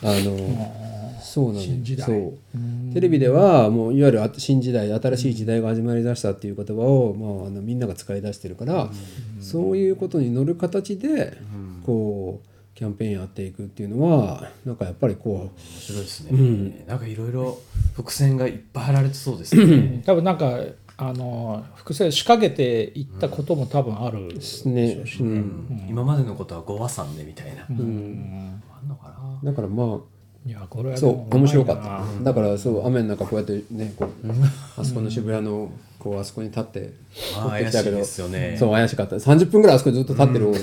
[0.02, 0.87] あの
[1.28, 2.06] そうなん新時代。
[2.06, 2.92] そう。
[2.94, 8.90] テレビではもういわゆるあ新時代新しい時代が始まりだしたっていう言葉を、まあ、あのみんなが使い出してるから、
[9.40, 11.36] そういうことに乗る形で、
[11.84, 17.58] こうキャンペーンやっていくっていうのはなんかやっぱりこ面白いですね、なんかいろいろ
[17.94, 20.02] 伏線がいっぱい張られてそうですね。
[20.06, 20.60] 多分なんか
[20.96, 27.66] あの複製仕掛けていったことも多分ある、うね、うん、今までのことはご和算でみたいな。
[27.68, 29.50] あんのかな。
[29.50, 29.98] だからまあ
[30.48, 32.02] いやこれそもう面白かった。
[32.24, 34.10] だからそう雨の中こうやってねこう
[34.80, 36.90] あそこの渋谷のこうあそこに立って
[37.34, 38.56] 撮ってきたけどね。
[38.58, 39.16] そう怪しかった。
[39.16, 40.46] 30分ぐらいあそこにずっと立ってる、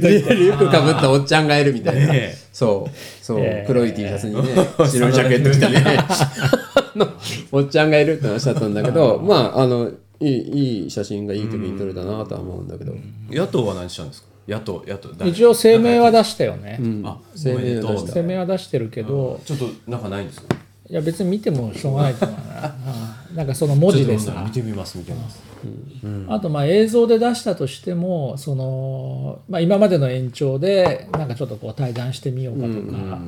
[0.00, 2.38] リュックかぶったおっちゃんがいるみたいな、ねえ。
[2.52, 2.90] そう
[3.24, 3.66] そう、ええ。
[3.66, 4.42] 黒い T シャツにね
[4.88, 5.98] 白いジャケット着たね。
[7.52, 9.90] おっちゃんがいるって話だったんだけどまああの
[10.20, 12.94] いいいい写真がいい時に撮れたなとは思うんだけど、
[13.30, 14.28] 野党は何したんですか？
[14.48, 18.12] 野党野党一応声明は出したよね、あ声明は出した。
[18.14, 20.54] 声明は出してるけど、ちょっとなんかないんですか？
[20.90, 22.74] いや別に見てもしょうがないと思うな。
[23.30, 23.36] うん。
[23.36, 25.40] なんかその文字でさちょっと見てみます見てみます。
[26.28, 33.20] あとまあ映像で出したとしてもその、まあ、今までの延長でなんかちょっとこう対談してみようかとか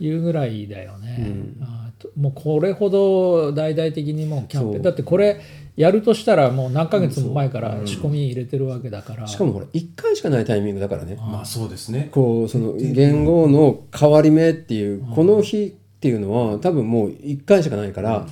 [0.00, 4.82] いうぐらいだよね、あともうこれほど大々的にもうキャンペーン。
[4.82, 5.40] だってこれ
[5.76, 11.16] やるとしたらもう何ヶ月も前から仕込み入れてるわけだから、しかもほら1回しかないタイミングだからね。
[11.16, 12.08] まあそうですね。
[12.12, 18.26] こうその元号の変わり目っていうこの日っていうのは多分もう1回しかないから、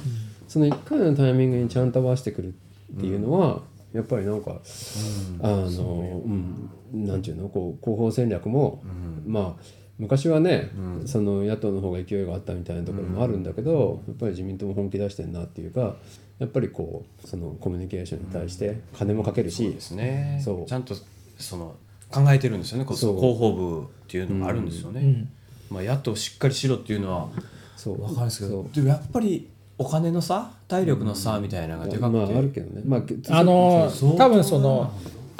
[0.46, 2.54] その1回のタイミングにちゃんと合わせてくる
[2.96, 4.60] っていうのは、やっぱりなんか、
[5.42, 6.70] あのうん。
[6.94, 7.48] なんていうの？
[7.48, 8.82] こう広報戦略も、
[9.26, 9.62] まあ
[9.98, 10.70] 昔はね、
[11.04, 15.96] その野党の方が勢いがあったみたいなところもあるんだけど、やっぱり自民党も本気出してんなっていうか
[16.38, 20.40] やっぱりこうそのコミュニケーションに対して金もかけるし、ですね。
[20.44, 20.66] そう。
[20.66, 20.94] ちゃんと
[21.38, 21.76] その
[22.10, 25.26] 考えてるんですよねこそ広報部っていうのがあるんですよね、
[25.70, 27.28] まあ、野党しっかりしろっていうのは
[27.76, 27.98] そう。
[27.98, 28.64] 分かるんですけそう。
[28.64, 34.92] どでもやっぱりお金の差体力の差みたいなのがでかくて、まああるけどね、まあ、あのそう多分その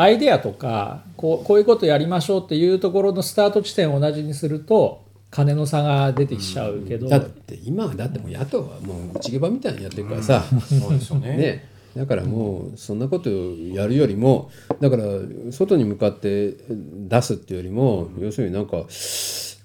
[0.02, 11.36] アイデアとかこうこういうことやりましょうっていうところのスタート地点を同じにすると金の差が出てきちゃうけど、だって今はだってもう野党はもう内毛場みたいにやってるからさ、そうですよね。
[11.36, 11.68] ね。
[11.96, 15.04] だからもうそんなことやるよりもだから
[15.50, 18.84] 外に向かって出すっていうよりも、要するになんか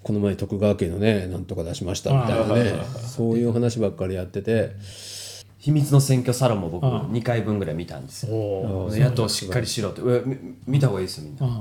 [0.04, 2.74] この前徳川家のねなんとか出しましたみたいなね。
[3.02, 4.72] そういう話ばっかりやってて
[5.68, 8.34] 秘密の選挙サロンも僕2回分ぐらい見たんですよ。
[8.34, 10.00] お野党しっかりしろって。
[10.00, 11.46] うわみ見た方がいいですよみんな。
[11.46, 11.56] うん。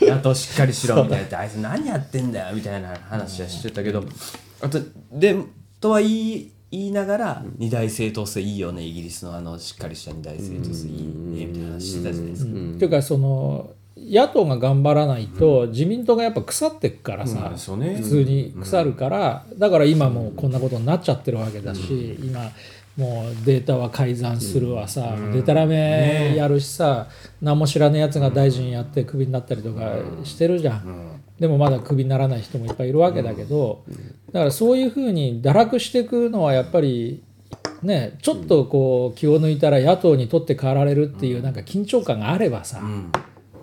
[0.16, 1.26] 野党しっかりしろみたいな。
[1.26, 4.02] ってあいつ何やってんだよみたいな話はしてたけど。
[4.62, 4.80] あと
[5.12, 5.36] で
[5.78, 12.50] とは言い言いながら二大政党制いいよねイギリスのあのしっかりした二大政党制いいねみたいな話してたじゃないですか。
[12.50, 17.96] っていうかその野党が頑張らないと自民党がやっぱ腐ってくからさ、ですよね。
[17.96, 22.50] 普通に腐るから、だから今もうこんなことになっちゃってるわけだし、今
[22.96, 27.08] もうデータは改ざんするわさ、でたらめやるしさ、
[27.40, 29.92] 何も知らねえやつが大臣やってクビになったりとか
[30.24, 33.84] してるじゃん、でもまだクビにならない人もいっぱいいるわけだけど、
[34.32, 37.22] だからそういうふうに堕落していくのはやっぱり
[37.82, 43.12] ね、ちょっとこう気を抜いたら野党に取って代わられるっていうなんか緊張感があればさ、うん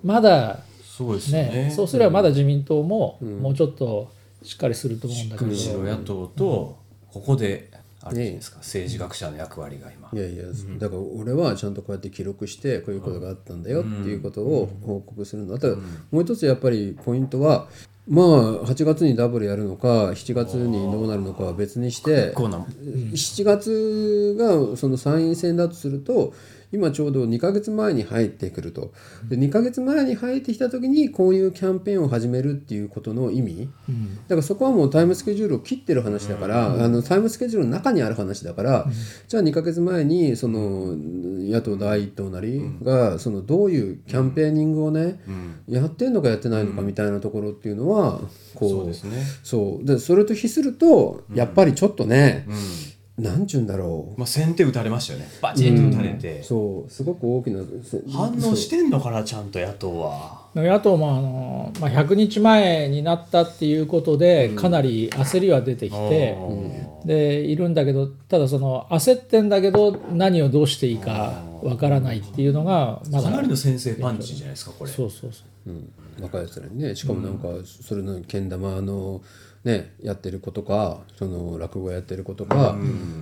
[0.03, 1.49] まだそうですよね。
[1.65, 4.11] ねそうすればまだ自民党ももうちょっと
[4.43, 6.77] しっかりすると思うんだけど、白野党と
[7.11, 7.69] ここで
[8.03, 10.09] あれじゃないですか政治学者の役割が今。
[10.13, 10.43] いやいや
[10.79, 15.55] だから俺はちゃんとこうやって記録してこういうことがあったんだよっていうことを報告するの。
[15.55, 15.77] あと
[16.11, 17.67] もう一つやっぱりポイントは
[18.07, 18.25] まあ
[18.65, 22.57] 8月にダブルやるのか7月にどうなるのかは別にしてこうな。
[22.57, 26.33] 7月がその参院選だとすると
[26.71, 28.93] 今ちょうど2ヶ月前に入ってくると。
[29.27, 33.69] で2ヶ月前に入ってきた時にこういうキャンペーンを始めるっていうことの意味、
[34.27, 38.88] だからそこはもうタイムスケジュールを切ってる話だから、あのタイムスケジュールの中にある話だから、
[39.27, 45.19] じゃあ2ヶ月前にその野党第一党なりがそのどういうキャンペーニングをね、
[45.67, 48.21] やってんのかやってないのかみたいなところっていうのは
[48.55, 49.23] こうそうですね。
[49.43, 49.86] そう。
[49.86, 52.47] でそれと比するとやっぱりちょっとね、
[53.21, 54.19] なんちゅうんだろう。
[54.19, 55.27] まあ先手打たれましたよね。
[55.41, 56.41] バチンと打たれて。
[56.41, 66.38] そうすごく大きなせ反応してんのかなちゃんと野党は野党もあの、まあ、100日前になったっていうことでかなり焦りは出てきて、
[67.05, 73.29] でいるんだけどただその焦ってんだけど何をどうしていいかわからないっていうのがまだ。
[73.29, 74.91] かなりの先制パンチじゃないですかこれ。
[74.91, 75.69] そうそうそう。
[75.69, 79.21] うん、若いやつらにねしかもなんかそれのけん玉の
[79.63, 82.78] ねやってる子とかその落語やってる子とか、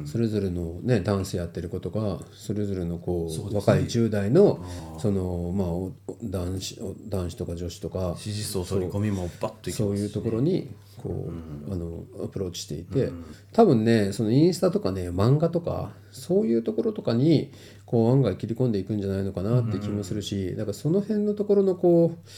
[0.05, 4.63] それぞれのねダンスやってる子とかそれぞれのこう若い10代の
[4.99, 5.91] そのまあお
[6.23, 10.69] 男子お男子とか女子とか支持層取り込みもバッといきますそういうところに
[11.01, 11.31] こ
[11.67, 13.11] う、あのアプローチしていて、
[13.53, 17.51] 多分ねそのインスタとかね漫画とかそういうところとかに
[17.85, 22.29] こう案外切り込んでいくんじゃないのかなって気もするし、だからその辺のところのこう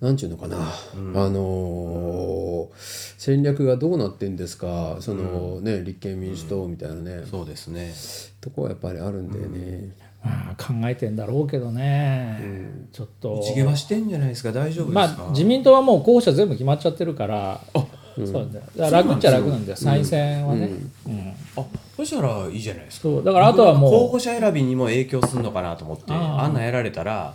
[0.00, 4.98] なんちゅうのかな、あのー戦略がどうなってんですか。
[5.00, 7.92] そのね、立憲民主党みたいなね、そうですね。
[8.40, 9.90] とこはやっぱりあるんだよね。
[10.22, 13.40] まあ考えてんだろうけどね、ちょっと。
[13.40, 14.52] 内毛はしてんじゃないですか。
[14.52, 17.60] 大丈夫ですか、まあ自民党はもう候補者全部決まっちゃってるから。
[17.74, 19.76] そうだよだから楽っちゃ楽なんだよ。
[19.76, 20.70] 参院選はね、
[21.06, 21.34] うん。
[21.56, 21.64] あ
[21.96, 23.02] そしたらいいじゃないですか。
[23.02, 23.24] そう。
[23.24, 27.34] だからあとはもう候補者選びにも影響するのかなと思ってあんなんやられたら、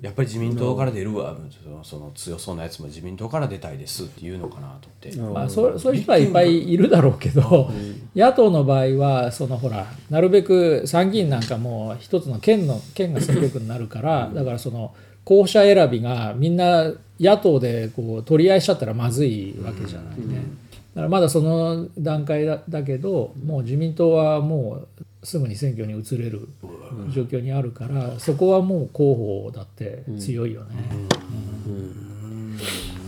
[0.00, 1.36] やっぱり自民党から出るわ。
[1.62, 7.70] そのその強そうなやつも自民党から出たいですっていうのかなと思って、まあ、そそういう人はいっぱいいるだろうけど、
[8.16, 14.94] 野党の場合はそのほらなるべく参議院なんかも一つの県の県が選挙区になるから、だからその
[15.24, 20.42] 候補者選びがみんな野党でこう取り合いしちゃったらまずいわけじゃないね。
[20.94, 26.48] だからまだその段階だだけどもう自民党はもうすぐに選挙に移れる
[27.10, 30.74] 状況にあるからそこはもう候補だって強いよね。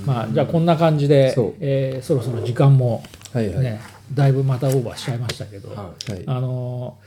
[0.06, 3.80] まあ、じゃあこんな感じでえーそろそろ時間も、はいはい、ね
[4.12, 6.22] だいぶまたオーバーしちゃいましたけど、ははい。
[6.26, 6.98] あの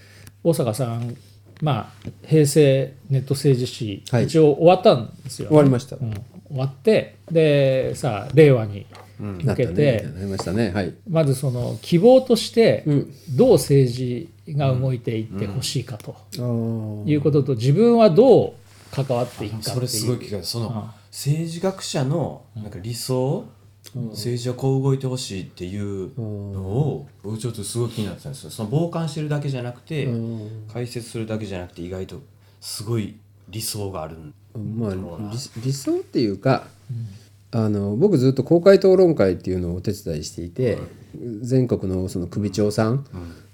[0.44, 1.16] 大坂さん、
[1.62, 4.26] まあ、平成ネット政治史、はい。
[4.26, 6.14] 一応終わったんですよね、終わりました、うん。
[6.48, 8.86] 終わってでさあ令和に
[9.20, 10.72] 向なったねけて、ましたね。
[10.72, 10.94] はい。
[11.10, 13.14] まずその希望としてうん。
[13.36, 16.16] どう政治が動いていってほしいかと。
[17.06, 18.54] いうことと自分はどう
[18.92, 19.76] 関わっていくかっていう。
[19.76, 23.46] それすごい聞かそのあ政治学者のなんか理想、
[23.94, 28.50] 政治はこう動いてほしいっていうのを僕ちょっとすごい気になってたんですよ。
[28.50, 30.08] その傍観してるだけじゃなくて、
[30.72, 32.22] 解説するだけじゃなくて意外と
[32.60, 33.16] すごい
[33.48, 34.18] 理想がある
[34.56, 36.68] まあ理理想っていうか、
[37.52, 40.78] あの僕ずっと公開討論会っていうのをお手伝いしていて、
[41.42, 43.06] 全国のその首長さん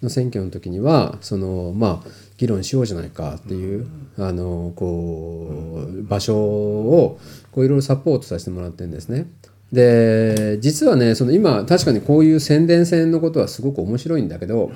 [0.01, 3.87] の選挙の時にはそのまあ議論しようじゃないかっていう、
[4.17, 7.19] あのこう場所を
[7.51, 9.27] こういろいろサポートさせてもらってるんですね。
[9.71, 14.71] で実はねその今確かにこういう宣伝戦のことはすごく面白いんだけど、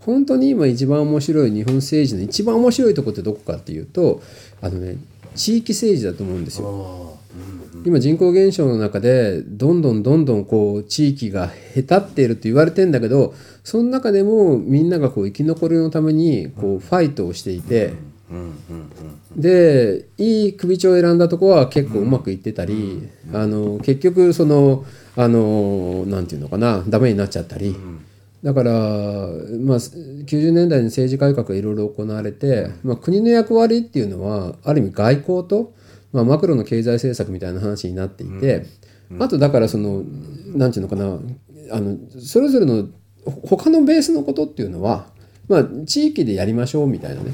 [0.00, 4.22] 本当に今一番面白い日本政治の一番面白いとこってどこかっていうと
[4.60, 4.98] あのね
[5.34, 7.16] 地域政治だと思うんですよ。
[7.86, 13.32] 今人口減少の中でどんどんどんどんこう地域がへたっていると言われてんだけど
[13.62, 17.92] その中でもみんながこう生き残りのためにこうファイトをしていて
[19.36, 24.84] でいい首長を選んだとこは結構うまくいってたりあの結局その
[25.14, 27.76] あのなんていうのかなダメになっちゃったり。
[28.44, 28.78] だから、まあ、
[29.78, 35.72] 90年代に政治改革がいろいろ行われて、まあ、国の役割っていうのはある意味外交と、
[36.16, 38.64] まあ、マクロの経済政策みたいな話になっていて、
[39.18, 40.02] あとだからその
[40.54, 41.18] なんていうのかな
[41.70, 42.88] あのそれぞれの
[43.26, 45.08] ほ他のベースのことっていうのは、
[45.46, 47.32] まあ、地域でやりましょうみたいなね。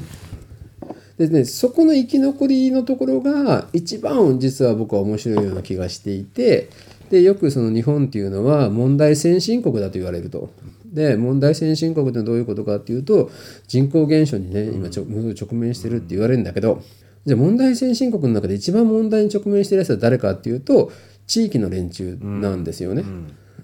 [1.17, 6.69] でねそこの生き残りのところが一番実は僕は面白いような気がしていて
[7.09, 10.49] でよくその日本っていうのは問題先進国だと言われると。
[10.91, 13.31] で問題先進国ってどういうことかっていうと
[13.67, 16.83] 人口減少にね今ちょ直面してるって言われるんだけど
[17.25, 20.91] じゃあ問題先進国の中で一番問題に直面してるやつは誰かっていうと
[21.27, 23.03] 地域の連中なんですよね。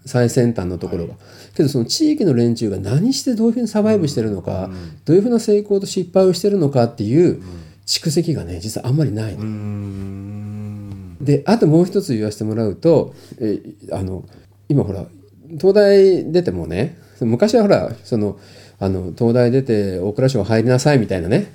[0.06, 1.16] 最先端のところが、
[1.56, 4.70] けどその地域の連中が何してどういうふうにサバイブしてるのか、
[5.04, 7.44] どういうふうな成功と失敗をしてるのかっていう
[7.86, 11.16] 蓄積がね実はあんまりないの。
[11.20, 13.60] であともう一つ言わせてもらうとえ
[13.92, 14.24] あの
[14.70, 15.06] 今ほら
[15.60, 18.40] 東大出てもね昔はほらその
[18.80, 21.52] あの東大出て大蔵省入りなさいみたいなね、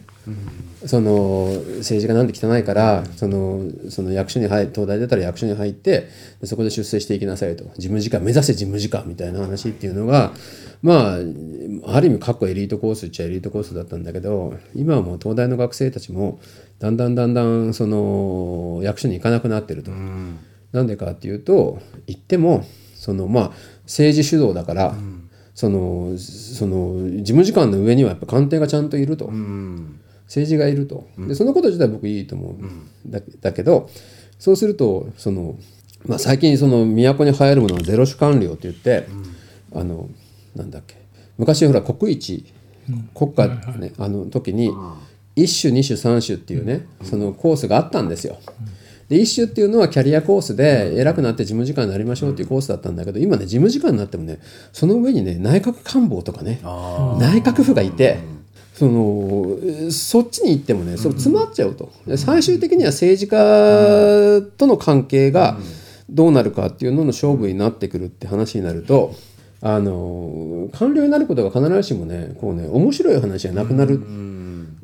[0.86, 6.08] その政治がなんで汚いから、そのその役所に入東大出たら役所に入って
[6.40, 7.64] でそこで出世していきなさいと。
[7.64, 10.32] 事務次官目指せ事務次官みたいな話っていうのが
[10.82, 16.38] まあある意味過去エリートコースっちゃエリートコースだったんだけど今はもう東大の学生たちも
[16.78, 19.90] だんだんだんだんその役所に行かなくなってると。
[20.72, 22.64] なんでかっていうと言っても
[22.94, 23.52] そのまあ
[23.84, 24.94] 政治主導だから、
[25.54, 29.30] そのその事務次官の上にはやっぱ官邸がちゃんといると、
[30.26, 31.06] 政治がいると。
[31.18, 32.56] でそのこと自体僕いいと思う、
[33.06, 33.90] だだけど
[34.38, 35.56] そうするとその、
[36.06, 39.06] まあ、最近その都に流行るものがゼロ種官僚って言って、
[39.74, 40.08] あの
[40.54, 40.96] なんだっけ
[41.38, 42.44] 昔ほら国一、
[43.14, 43.48] 国家
[43.78, 44.72] ね、あの時に
[45.36, 48.38] 一種二種三種っていうねそのコースがあったんですよ。
[49.08, 54.38] で一種っていうのはキャリアコースで偉くなって事務次官になりましょうっていうコースだったんだけど今ね事務次官になってもね
[54.72, 56.60] その上にね内閣官房とかね
[57.18, 58.18] 内閣府がいて
[58.74, 59.56] その
[59.90, 61.92] そっちに行ってもねそれ詰まっちゃうと。
[62.06, 65.56] で最終的には政治家との関係が
[66.10, 69.14] どうなるかっていうのの勝負になってくるって話になると
[69.60, 74.00] あの官僚になることが必ずしもねこうね面白い話じゃなくなる。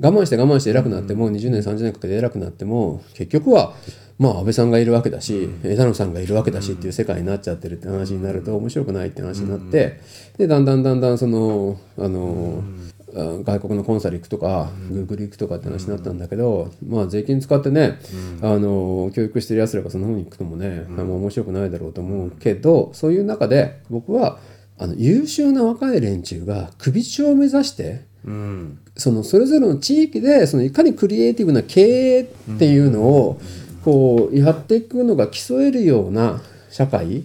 [0.02, 3.74] 我慢して我慢して偉くなっても20年30年かけて偉くなっても結局は
[4.18, 10.00] まあ安倍さんがいるわけだし枝野さんがいるわけだしっていう世界になっちゃってるって話になると面白くないって話になって
[10.38, 17.98] でだんだんだんだんそのあのあ外国のコンサル行くとかグーグル行くとかって話になったんだけどまあ税金使ってね
[18.42, 24.38] あの教育してるやつらがそんなふうに行くのもねあんま面白くないだろうと思うけどそういう中で僕は
[24.78, 28.78] あの優秀な若い連中が首長を目指してうん。
[28.96, 33.40] そのそれぞれの地域でそのいかにクリエイティブな経営っていうのを
[33.84, 37.24] こうやっていくのが競えるような社会、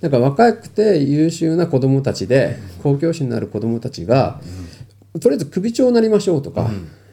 [0.00, 4.40] なんか若くて優秀な子どもたちで公教師になる子どもたちが、
[5.20, 6.70] とりあえず首長になりましょうとか、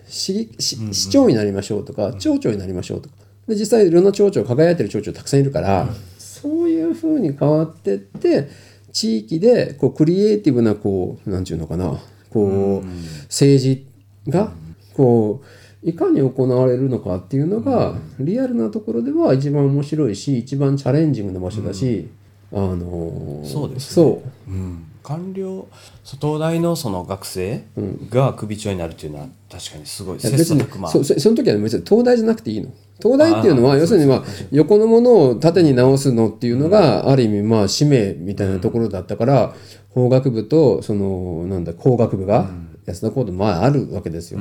[0.07, 3.15] 市市市長になりましょうとか町長になりましょうとか。
[3.47, 5.87] で実際いろんな町長輝いてる町長たくさんいるから、
[6.17, 8.49] そういうふうに変わってって
[8.91, 11.99] 地域でこうクリエイティブなこうなんていうのかな
[12.29, 12.85] こう、
[13.23, 13.85] 政治
[14.27, 14.53] が
[14.93, 15.41] こ
[15.83, 22.09] ういかに行われるのかっていうのが、リアルなところでは一番面白いし一番チャレンジングな場所だし、
[22.53, 24.51] あのーそうですそう。
[24.51, 25.67] うん官僚
[26.03, 27.65] 東大のその学生
[28.09, 32.71] が首長になるっていうのは確かにすごい切磋琢磨そそその時は別に東大じゃなくていいの。
[33.01, 39.53] 東大っていうのは要するにまあ横のものを縦に直すのっていうのがある意味まあ使命みたいなところだったから
[39.89, 42.49] 法学部とそのなんだ工学部が
[42.85, 44.39] 安田講堂まああるわけですよ。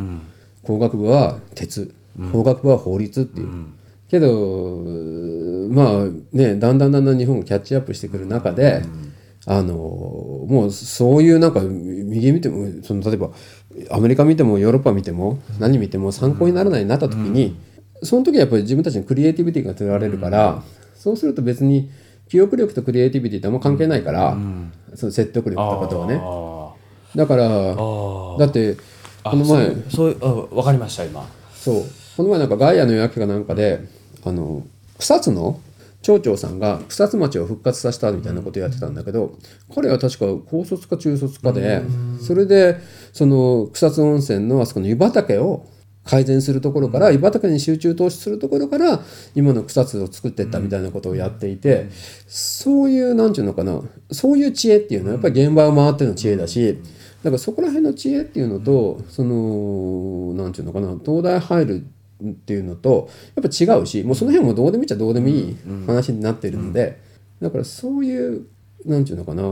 [0.62, 1.92] 工学部は鉄。
[2.30, 3.48] 法学部は法律っていう。
[4.08, 4.84] けど
[5.70, 8.82] まあねだんだんだんだん日本がキャッチアップしてくる中で
[9.46, 13.30] あのもうそういうなんか右見てもその例えば
[13.90, 17.56] アメリカ見てもヨーロッパ見ても何見ても参考にならないなった時に、
[18.02, 20.62] その時はやっぱり自分たちのクリエイティビティが取られるから、
[20.94, 21.90] そうすると別に
[22.28, 24.36] 記憶力とクリエイティビティってあんま関係ないから、
[24.94, 26.20] その説得力とかとはね。
[26.22, 26.72] あ
[27.16, 28.38] だからー。
[28.38, 28.76] だって
[29.24, 31.26] あこの前そうそういうあ分かりました今。
[31.54, 31.84] そう。
[32.16, 33.80] この前なんかガイアの夜明けかなんかで
[34.24, 34.62] あの
[34.98, 35.60] 草津の
[36.02, 39.38] 町長さんが草津町を復活させたみたいなことをやってたんだけど
[39.74, 41.82] 彼は確か高卒か中卒かで
[42.20, 42.78] それで
[43.12, 45.66] その草津温泉のあそこの湯畑を
[46.04, 49.00] 改善するところから湯畑に集中投資するところから
[49.34, 51.88] 今の草津を作っていったみたいなことをやっていて
[52.26, 53.80] そういうなんていうのかな
[54.10, 56.78] そういう知恵っていうのはやっぱり現場を回っての知恵だし
[57.22, 61.86] だからそこら辺の知恵っていうのとそのなんていうのかな東大入る
[62.30, 65.56] っていうのとやっぱ違うしもうその辺もどうでもいいっちゃどうでもいい
[65.86, 67.00] 話になってるので
[67.40, 68.46] だからそういう
[68.84, 69.42] なんていうのかな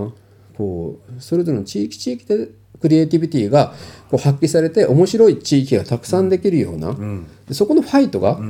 [0.56, 2.48] こうそれぞれの地域地域で
[2.80, 3.74] クリエイティビティが
[4.10, 6.96] こう発揮されて面白い地域がたくさんできるような、
[7.46, 8.40] でそこのファイトが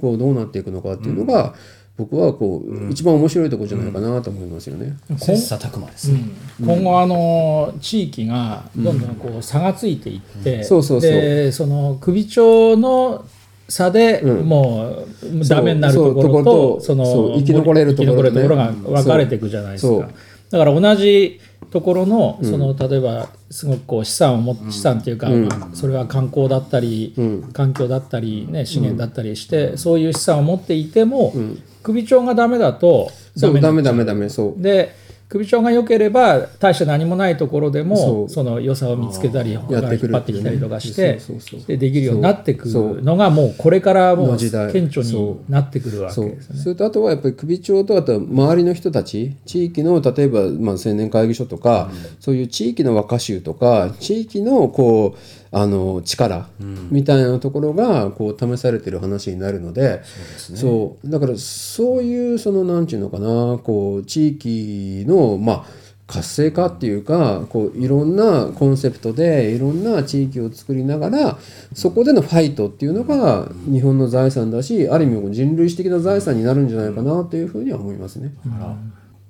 [0.00, 1.54] こうどうなっていくのかっていうのが、
[1.96, 4.96] 僕はこう、一番面白いところじゃないかなと思いますよね。
[5.16, 6.20] 切磋琢磨ですね、
[6.60, 11.10] 今後あの地域がどんどんこう差がついていって、そうそうそう。
[11.10, 13.24] でその首長の
[13.68, 20.08] 差でもうダメになるところとその生き残れるところが分かれていくじゃないですか。
[20.50, 21.40] だから同じ
[21.70, 27.14] ところのその例えばすごくこう資産を持っ資産っていうか、まあそれは観光だったり、
[27.52, 31.34] 環境だったり、ね、資源だったりして、そういう資産を持っていても、
[31.82, 34.62] 首長がダメだとダメダメダメダメそう。
[34.62, 34.94] で
[35.28, 38.28] 首長が良ければ大して何もないところでそもう。
[38.30, 41.20] その良さを見つけたり引っ張ってきたりとかしやて
[41.66, 46.58] でできるようになってくるのがもうこれからもう顕著になってくるわけですね。
[46.58, 56.48] それとあとはやっぱり首長とあとは周りの人たち地域の例えば、まあ、青年会議所とか、そういう地域の和歌集とか地域のこうあの力
[56.90, 60.02] みたいなところがこう試されてる話になるので
[60.36, 71.38] そうだからそういうそのなんていうのかなこう地域のまあ活性化っていうかこういろんなコンセプトでいろんな地域を作りながら
[71.74, 78.32] そこでのファイトっていうのが日本の財産だしある意味人類史的な財産になるんじゃないかなというふうには思いますね。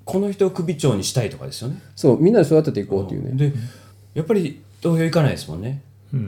[0.05, 1.81] この人を首長にしたいとかですよね。
[1.95, 3.51] そうみんなで育てていこうっていうね。
[3.51, 3.53] で
[4.13, 5.81] やっぱり投票行かないですもんね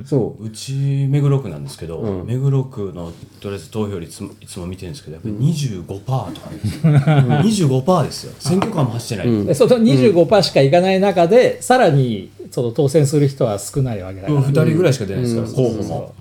[0.05, 0.45] そう。
[0.45, 8.33] うち目黒区なんですけど、目黒区のとりあえず投票率いつも見てるんですけどやっぱり25%とかですよ、25%ですよ。
[8.39, 16.13] 選挙カーも走ってない、でその25%しかいかない中で、さらにその当選する人は少ないわけだから、2人ぐらいしか出ないですから、候補も。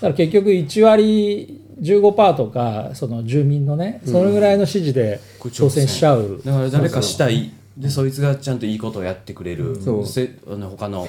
[0.00, 5.20] から結局1割15%とかその住民のねそのぐらいの支持で
[5.56, 10.06] 当選しちゃう、だから誰かしたいでそいつがちゃんといいことをやってくれる、そう。
[10.06, 11.08] せあの他の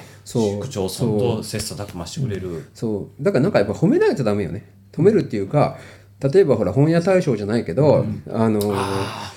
[0.60, 3.22] 区長さんと切磋琢磨してくれる、そう。
[3.22, 4.72] だからなんかやっぱ褒めないとダメよね。
[4.92, 5.76] 褒めるっていうか
[6.20, 8.60] 例えばほら本屋大賞じゃないけど、あの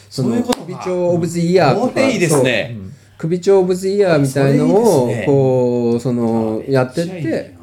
[0.10, 0.66] そのそういうことか。
[0.66, 1.88] 首長オブズイヤーとか。
[1.90, 2.78] これいいですね。
[3.18, 7.58] 首長オブズイヤーみたいのをこうそのやってって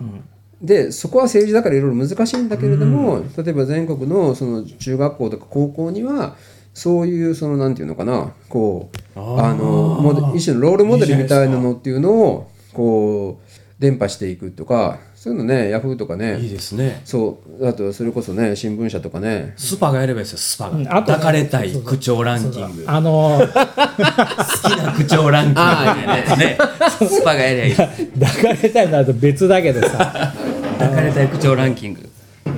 [0.60, 6.36] でそこは政治だからいろいろ難しいんだけれども、例えば全国のその中学校とか高校には
[6.76, 8.34] そういうそのなんていうのかな。
[8.50, 16.38] こうあの一種のロールモデルみたいなのっていうのをこう伝播していくとかそういうのねヤフーとかね。
[16.38, 17.00] いいですね。
[17.06, 19.54] そうあとそれこそね新聞社とかね。
[19.56, 22.84] スパがやればいいですよスパが、うんあ抱かれたい口調ランキング。
[22.86, 23.46] あの好
[24.68, 26.58] きな口調ランキングみたいなやつね
[27.08, 27.74] スパがやりゃいい。
[27.74, 30.34] 抱かれたいのと別だけどさ。
[30.78, 32.06] 抱かれたい口調ランキング。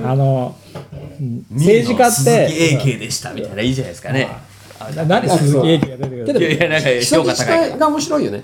[0.03, 0.68] あのうん
[1.51, 4.27] 政治家っ鈴て木英慶でしたみたいないいじゃないですかね。
[4.95, 7.45] な何鈴木英慶が出てくるけどいやなんか基礎評価高い。
[7.45, 8.43] から自治体が面白いよね。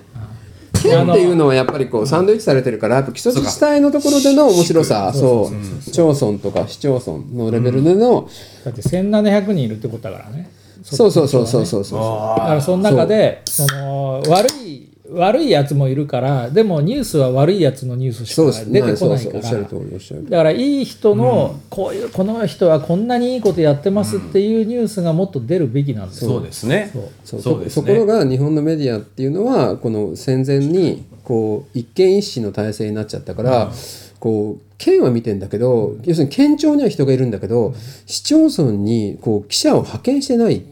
[0.81, 5.91] 県っていうのはやっぱりこうサンドイッチされてるから基礎自治体のところでの面白さそう。
[5.91, 8.29] 町村とか市町村のレベルでの
[8.63, 10.49] だって1700人いるってことだからね。
[10.83, 12.39] そうそうそうそうそうそう。
[12.39, 18.65] だからその中でその悪い悪いやつもいるからでもニュースは悪いやつのニュースしそうです。
[18.65, 20.29] か出てこそうないかそうおっしゃるら通りおっしゃる通り。
[20.29, 26.31] だからいい人のこういうこの人はこんなにいいことやってますっていうニュースがもっと出るべきなんですよ。
[26.31, 26.91] そうですね。
[27.23, 27.41] そう。
[27.41, 27.63] そう。
[27.63, 27.85] ですね。
[27.87, 33.71] ところが日本のメディアっていうのはこの戦前にこう一見一首の体制になっちゃったから、
[34.19, 37.73] こう県は見てんだけど要するに県庁には人がいるんだけど
[38.05, 40.63] 市町村にこう記者を派遣してない。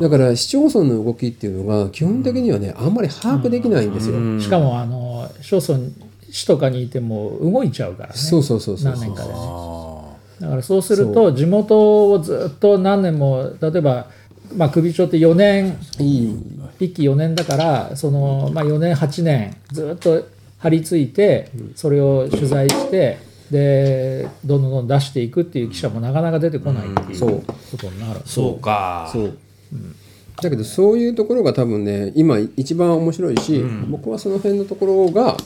[0.00, 4.40] だから市町村の動きっていうのが基本的にはねあんまり把握できないんですよ。
[4.40, 5.90] しかもあの市町村
[6.30, 8.14] 市とかにいても動いちゃうからね。
[8.16, 9.34] そうそうそうそう何年かでね。
[10.40, 14.08] だからそうすると地元をずっと何年も例えば、
[14.56, 16.38] まあ、首長って4年いい。
[16.80, 20.26] 1期4年だからその、まあ、4年8年ずっと
[20.58, 23.18] 張り付いてそれを取材して
[23.50, 27.42] でどんどん出していくっていう記者もなかなか出てこないっていうそう。
[27.42, 28.20] ことになる。
[28.24, 29.08] そうか。
[29.12, 29.38] そう、
[30.42, 35.36] だけどそういうところが多分ね今一番面白いし、僕はその辺のところが、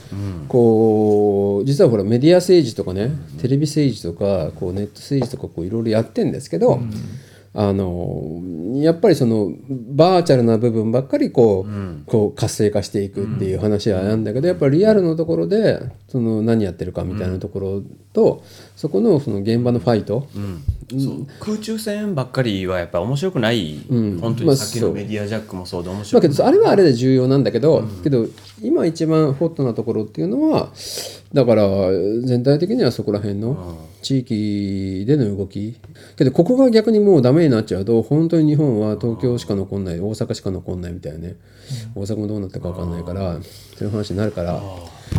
[0.49, 3.11] こう実はほらメディア政治とかね、
[3.41, 6.81] テレビ政治とかこうネット政治とかこういろいろやってんですけど、
[7.55, 8.43] あの
[8.75, 17.83] やっぱりそのバーチャルな部分ばっかりこう,、こう活性化していくっていう話はあるんだけど、やっぱりリアルのところでその何やってるかみたいなところ
[18.13, 18.45] と、
[18.77, 20.29] そこのその現場のファイト、
[21.41, 28.27] 空中戦ばっかりはやっぱ面白くない、本当まあにさっきのメディアジャックもそうで面ま白くない、あけどあれはあれで重要なんだけど、けど
[28.63, 30.69] 今一番ホットなところっていうのは
[31.33, 31.65] だから
[32.25, 35.77] 全体的にはそこら辺の地域での動き。
[36.17, 41.37] けどここが逆にもうダメになっちゃうと本当に日本は東京しか残んない大阪しか残んないみたいなね、
[41.95, 43.39] 大阪もどうなったか分かんないから
[43.77, 44.63] そういう話になるから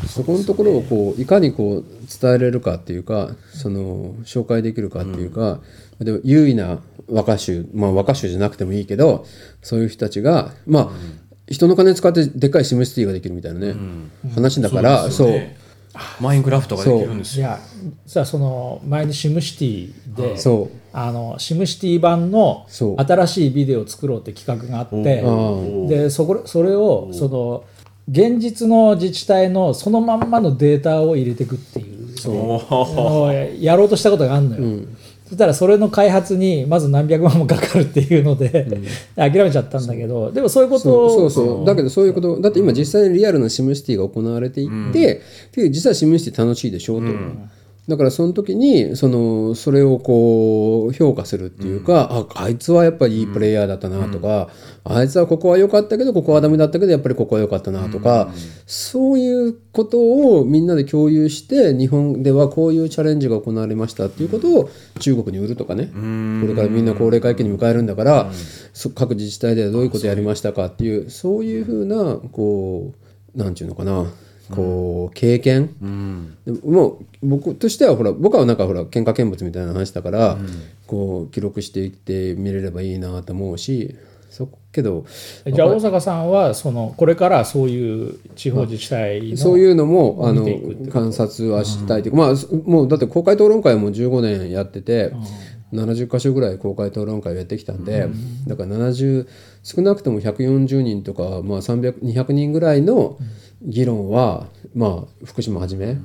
[0.07, 1.85] そこのところをこういかにこう
[2.21, 5.59] 伝えれるかっていうかその紹介できるかっていうか、
[5.99, 6.79] でも優位な
[7.11, 9.25] 若衆まあ若衆じゃなくてもいいけど
[9.61, 10.89] そういう人たちがまあ、
[11.47, 13.75] 人の金使ってでっかいシムシティができるみたいなね、
[14.33, 15.41] 話だからそう,、
[16.19, 17.57] マインクラフトができるんですよ。
[18.25, 20.35] その前にシムシティで
[20.93, 27.63] あのシムシティ版の新しいビデオを作ろうって企画があっておでそこそれをその
[28.09, 31.99] 現実の自治体のそのまんまのデータを入れていくっていう。
[32.27, 34.85] のをやろうとしたことがあるのよ。
[35.29, 38.65] そしたらそれの開発にまず何百万もかかるっていうので、
[39.15, 45.21] 諦めちゃったんだけどでもそういうことそうそうだけどそういうことだって今実際にリアルなシムシティが行われていって、
[45.51, 47.13] で実はシムシティ楽しいでしょうと、
[47.89, 54.49] だからその時にそのそれをこう評価するっていうか、ああいつはやっぱりいいプレイヤーだったなとか、
[54.83, 58.31] あいつはここは良かったけどここはダメだったけどやっぱりここは良かったなとか、
[58.67, 59.97] そういうこと
[60.37, 64.69] をみんなで共有して日本ではこういうチャレンジが行われましたっていうことを
[64.99, 68.31] 中国に売るとかね、これからみんな高齢化期に迎えるんだから、
[68.73, 72.93] そ各自治体ではどういうことやりましたかっていうそういうふうなこ
[73.35, 74.05] うなんていうのかな
[74.51, 75.75] こう経験、
[76.45, 80.37] でももう僕としてはほら僕はなんかほら喧嘩見物みたいな話だから、
[80.87, 83.95] こう記録していって見れればいいなと思うし
[84.29, 85.05] そけど
[85.45, 90.45] じゃあ大阪さんはそのこれからそういう地方自治体のそういうのもあの
[90.91, 92.33] 観察はしたいというか、まあ
[92.65, 95.13] もうだって公開討論会も15年やってて、
[95.73, 98.07] 70箇所ぐらい公開討論会をやってきたんで、
[98.47, 99.27] だから70
[99.63, 103.17] 少なくとも140人とか、まあ、300200人ぐらいの
[103.61, 105.97] 議論は、まあ、福島はじめ、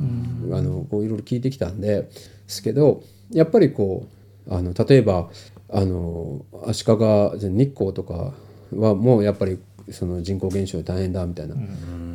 [0.52, 2.10] あのこういろいろ聞いてきたんで
[2.46, 4.06] すけどやっぱりこ
[4.46, 5.30] うあの例えば
[5.70, 8.34] あの足利日光とか
[8.74, 9.58] はもうやっぱり
[9.90, 11.56] その人口減少で大変だみたいな、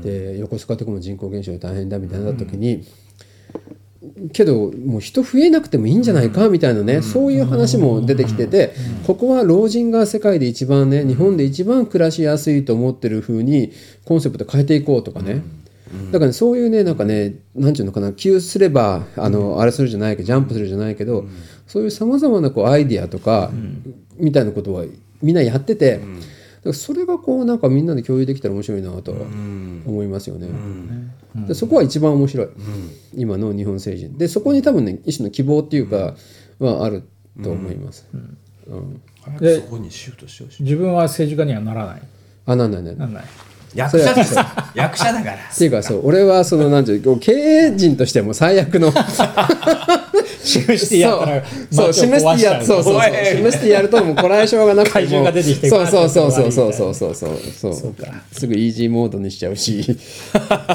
[0.01, 2.83] で横須賀とかも人口減少で大変だみたいな時に、
[4.33, 8.73] けどもう人増えなくてもいいんじゃないかみたいなね、そういう話も出てきてて、
[9.05, 13.71] ここは老人が世界で一番ね日本で一番暮らしやすいと思ってる風に
[14.05, 15.41] コンセプト変えていこうとかね、
[16.11, 21.25] だからね、そういうねなんかねなんていうのかな急すればあの、あれするじゃないけどジャンプするじゃないけど、
[21.67, 23.51] そういうさまざまなこうアイディアとか、
[24.17, 24.85] みたいなことは
[25.21, 25.99] みんなやってて、
[26.63, 30.47] からそれがこうなんかみんなで共有できたら面白いなとは思いますよね。
[31.35, 32.47] でそこは一番面白い、
[33.15, 34.17] 今の日本政治。
[34.17, 36.15] でそこに多分ね一種の希望っていうか
[36.59, 37.03] はある
[37.43, 38.07] と思います。
[38.67, 39.01] うん。
[39.39, 40.59] でそこにシュートしてほし。
[40.59, 42.01] い自分は政治家にはならない。
[42.45, 43.05] あなんないなんない。
[43.05, 43.23] なんない。
[43.75, 44.35] 役者です。
[44.73, 45.35] 役者だから。
[45.35, 48.91] っていうかそう俺はそのなんていうこう経営陣としても最悪の
[50.49, 53.25] シムシティやったらそう、シムスティや、そうそうそう、おい。
[53.25, 57.13] シムスティやるともうこらえ性がなくて怪獣が出てきてそうそうそうそうそうそうそう。
[57.15, 57.73] そう。
[57.73, 57.95] そう
[58.31, 59.97] すぐイージーモードにしちゃうし。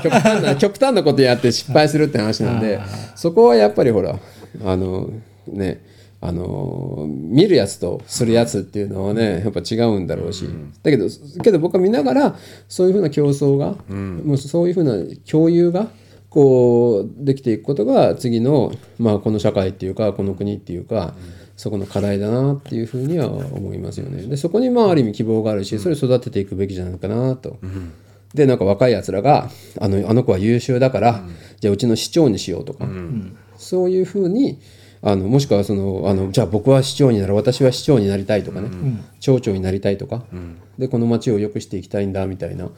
[0.03, 2.81] 極端な 極端なことやって失敗するって話なんで
[3.15, 4.19] そこはやっぱりほら
[4.65, 5.11] あの
[5.47, 5.81] ね
[6.21, 10.47] あの見るやつとするやつっていうのはねやっぱ違うんだろうし、
[10.83, 11.07] だけど
[11.43, 14.95] けど僕は見ながらそういうふうな競争が、もうそういうふうな
[15.31, 15.89] 共有が
[16.35, 21.15] こうできていくことが次の、まあ、この社会っていうかこの国っていうか、
[21.57, 24.21] そこの課題だなっていうふうには思いますよね。
[24.23, 27.59] でそこにまあある意味希望があるしそれを育てていくべきじゃないかなと。
[28.35, 29.49] でなんか若いやつらが
[29.81, 31.25] あのあの子は優秀だから、
[31.61, 32.89] じゃあうちの市長にしようとか、
[33.57, 34.59] そういうふうに
[35.03, 38.71] あのもしくはそのあのじゃあ僕は市長になる私は市長になりたいとかね、
[39.21, 40.25] 町長になりたいとか、
[40.79, 42.71] でこの町を良くしていきたいんだみたいな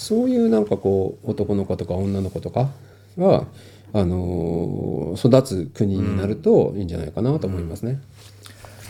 [0.00, 2.70] そういうなんかこう男の子とか女の子とか
[3.18, 3.44] が、
[3.92, 8.00] あのー育つ国になるといいんじゃないかなと思いますね。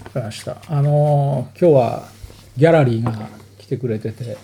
[0.05, 0.59] わかりました。
[0.69, 2.09] あのー今日は
[2.57, 4.37] ギャラリーが来てくれてて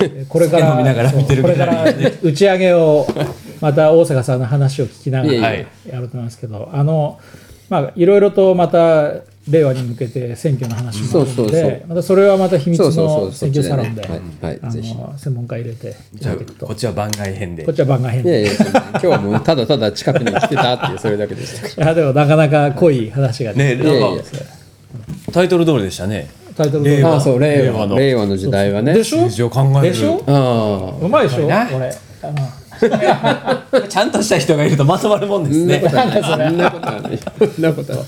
[0.00, 1.84] え これから酒飲みながら見てるそうこれから
[2.22, 3.06] 打ち上げを
[3.60, 7.20] また大阪さんの話を聞きながらやえると思いますけどあの
[7.68, 9.12] まあいろいろとまた
[9.50, 11.52] 令和に向けて選挙の話もあるのそうそうそう。
[11.52, 14.02] でまたそれはまた秘密のう選挙サロンで
[15.16, 17.64] 専門家入れていじゃあこっちは番外編で。
[17.64, 18.42] こっちは番外編で。
[18.42, 18.60] いやいや
[18.90, 21.82] 今日はもうただただ近くに来てたっていうそれだけでした。
[21.82, 24.24] いやでもなかなか濃い話がねなんか
[25.32, 26.28] タイトル通りでしたね。
[26.56, 27.12] タイトル令和。
[27.12, 27.86] ああそう令和。
[27.86, 27.96] の。
[27.96, 28.94] 令和の時代はね。
[28.94, 29.28] でしょ？
[29.28, 29.92] 数字を考える。
[29.92, 30.98] でしょ？
[31.00, 31.44] うまいでしょ？
[31.44, 31.76] うまいな。
[31.76, 31.90] 俺
[32.22, 32.48] あの
[33.88, 37.18] ちゃんとした人がいるとまとまるもんですねそんなことはない。
[37.18, 38.04] そんなこと。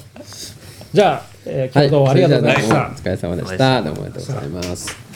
[0.92, 2.74] じゃあ、えー今日どうもありがとうございました。
[2.74, 3.82] お疲れ様でした。
[3.82, 5.09] どうもありがとうございます。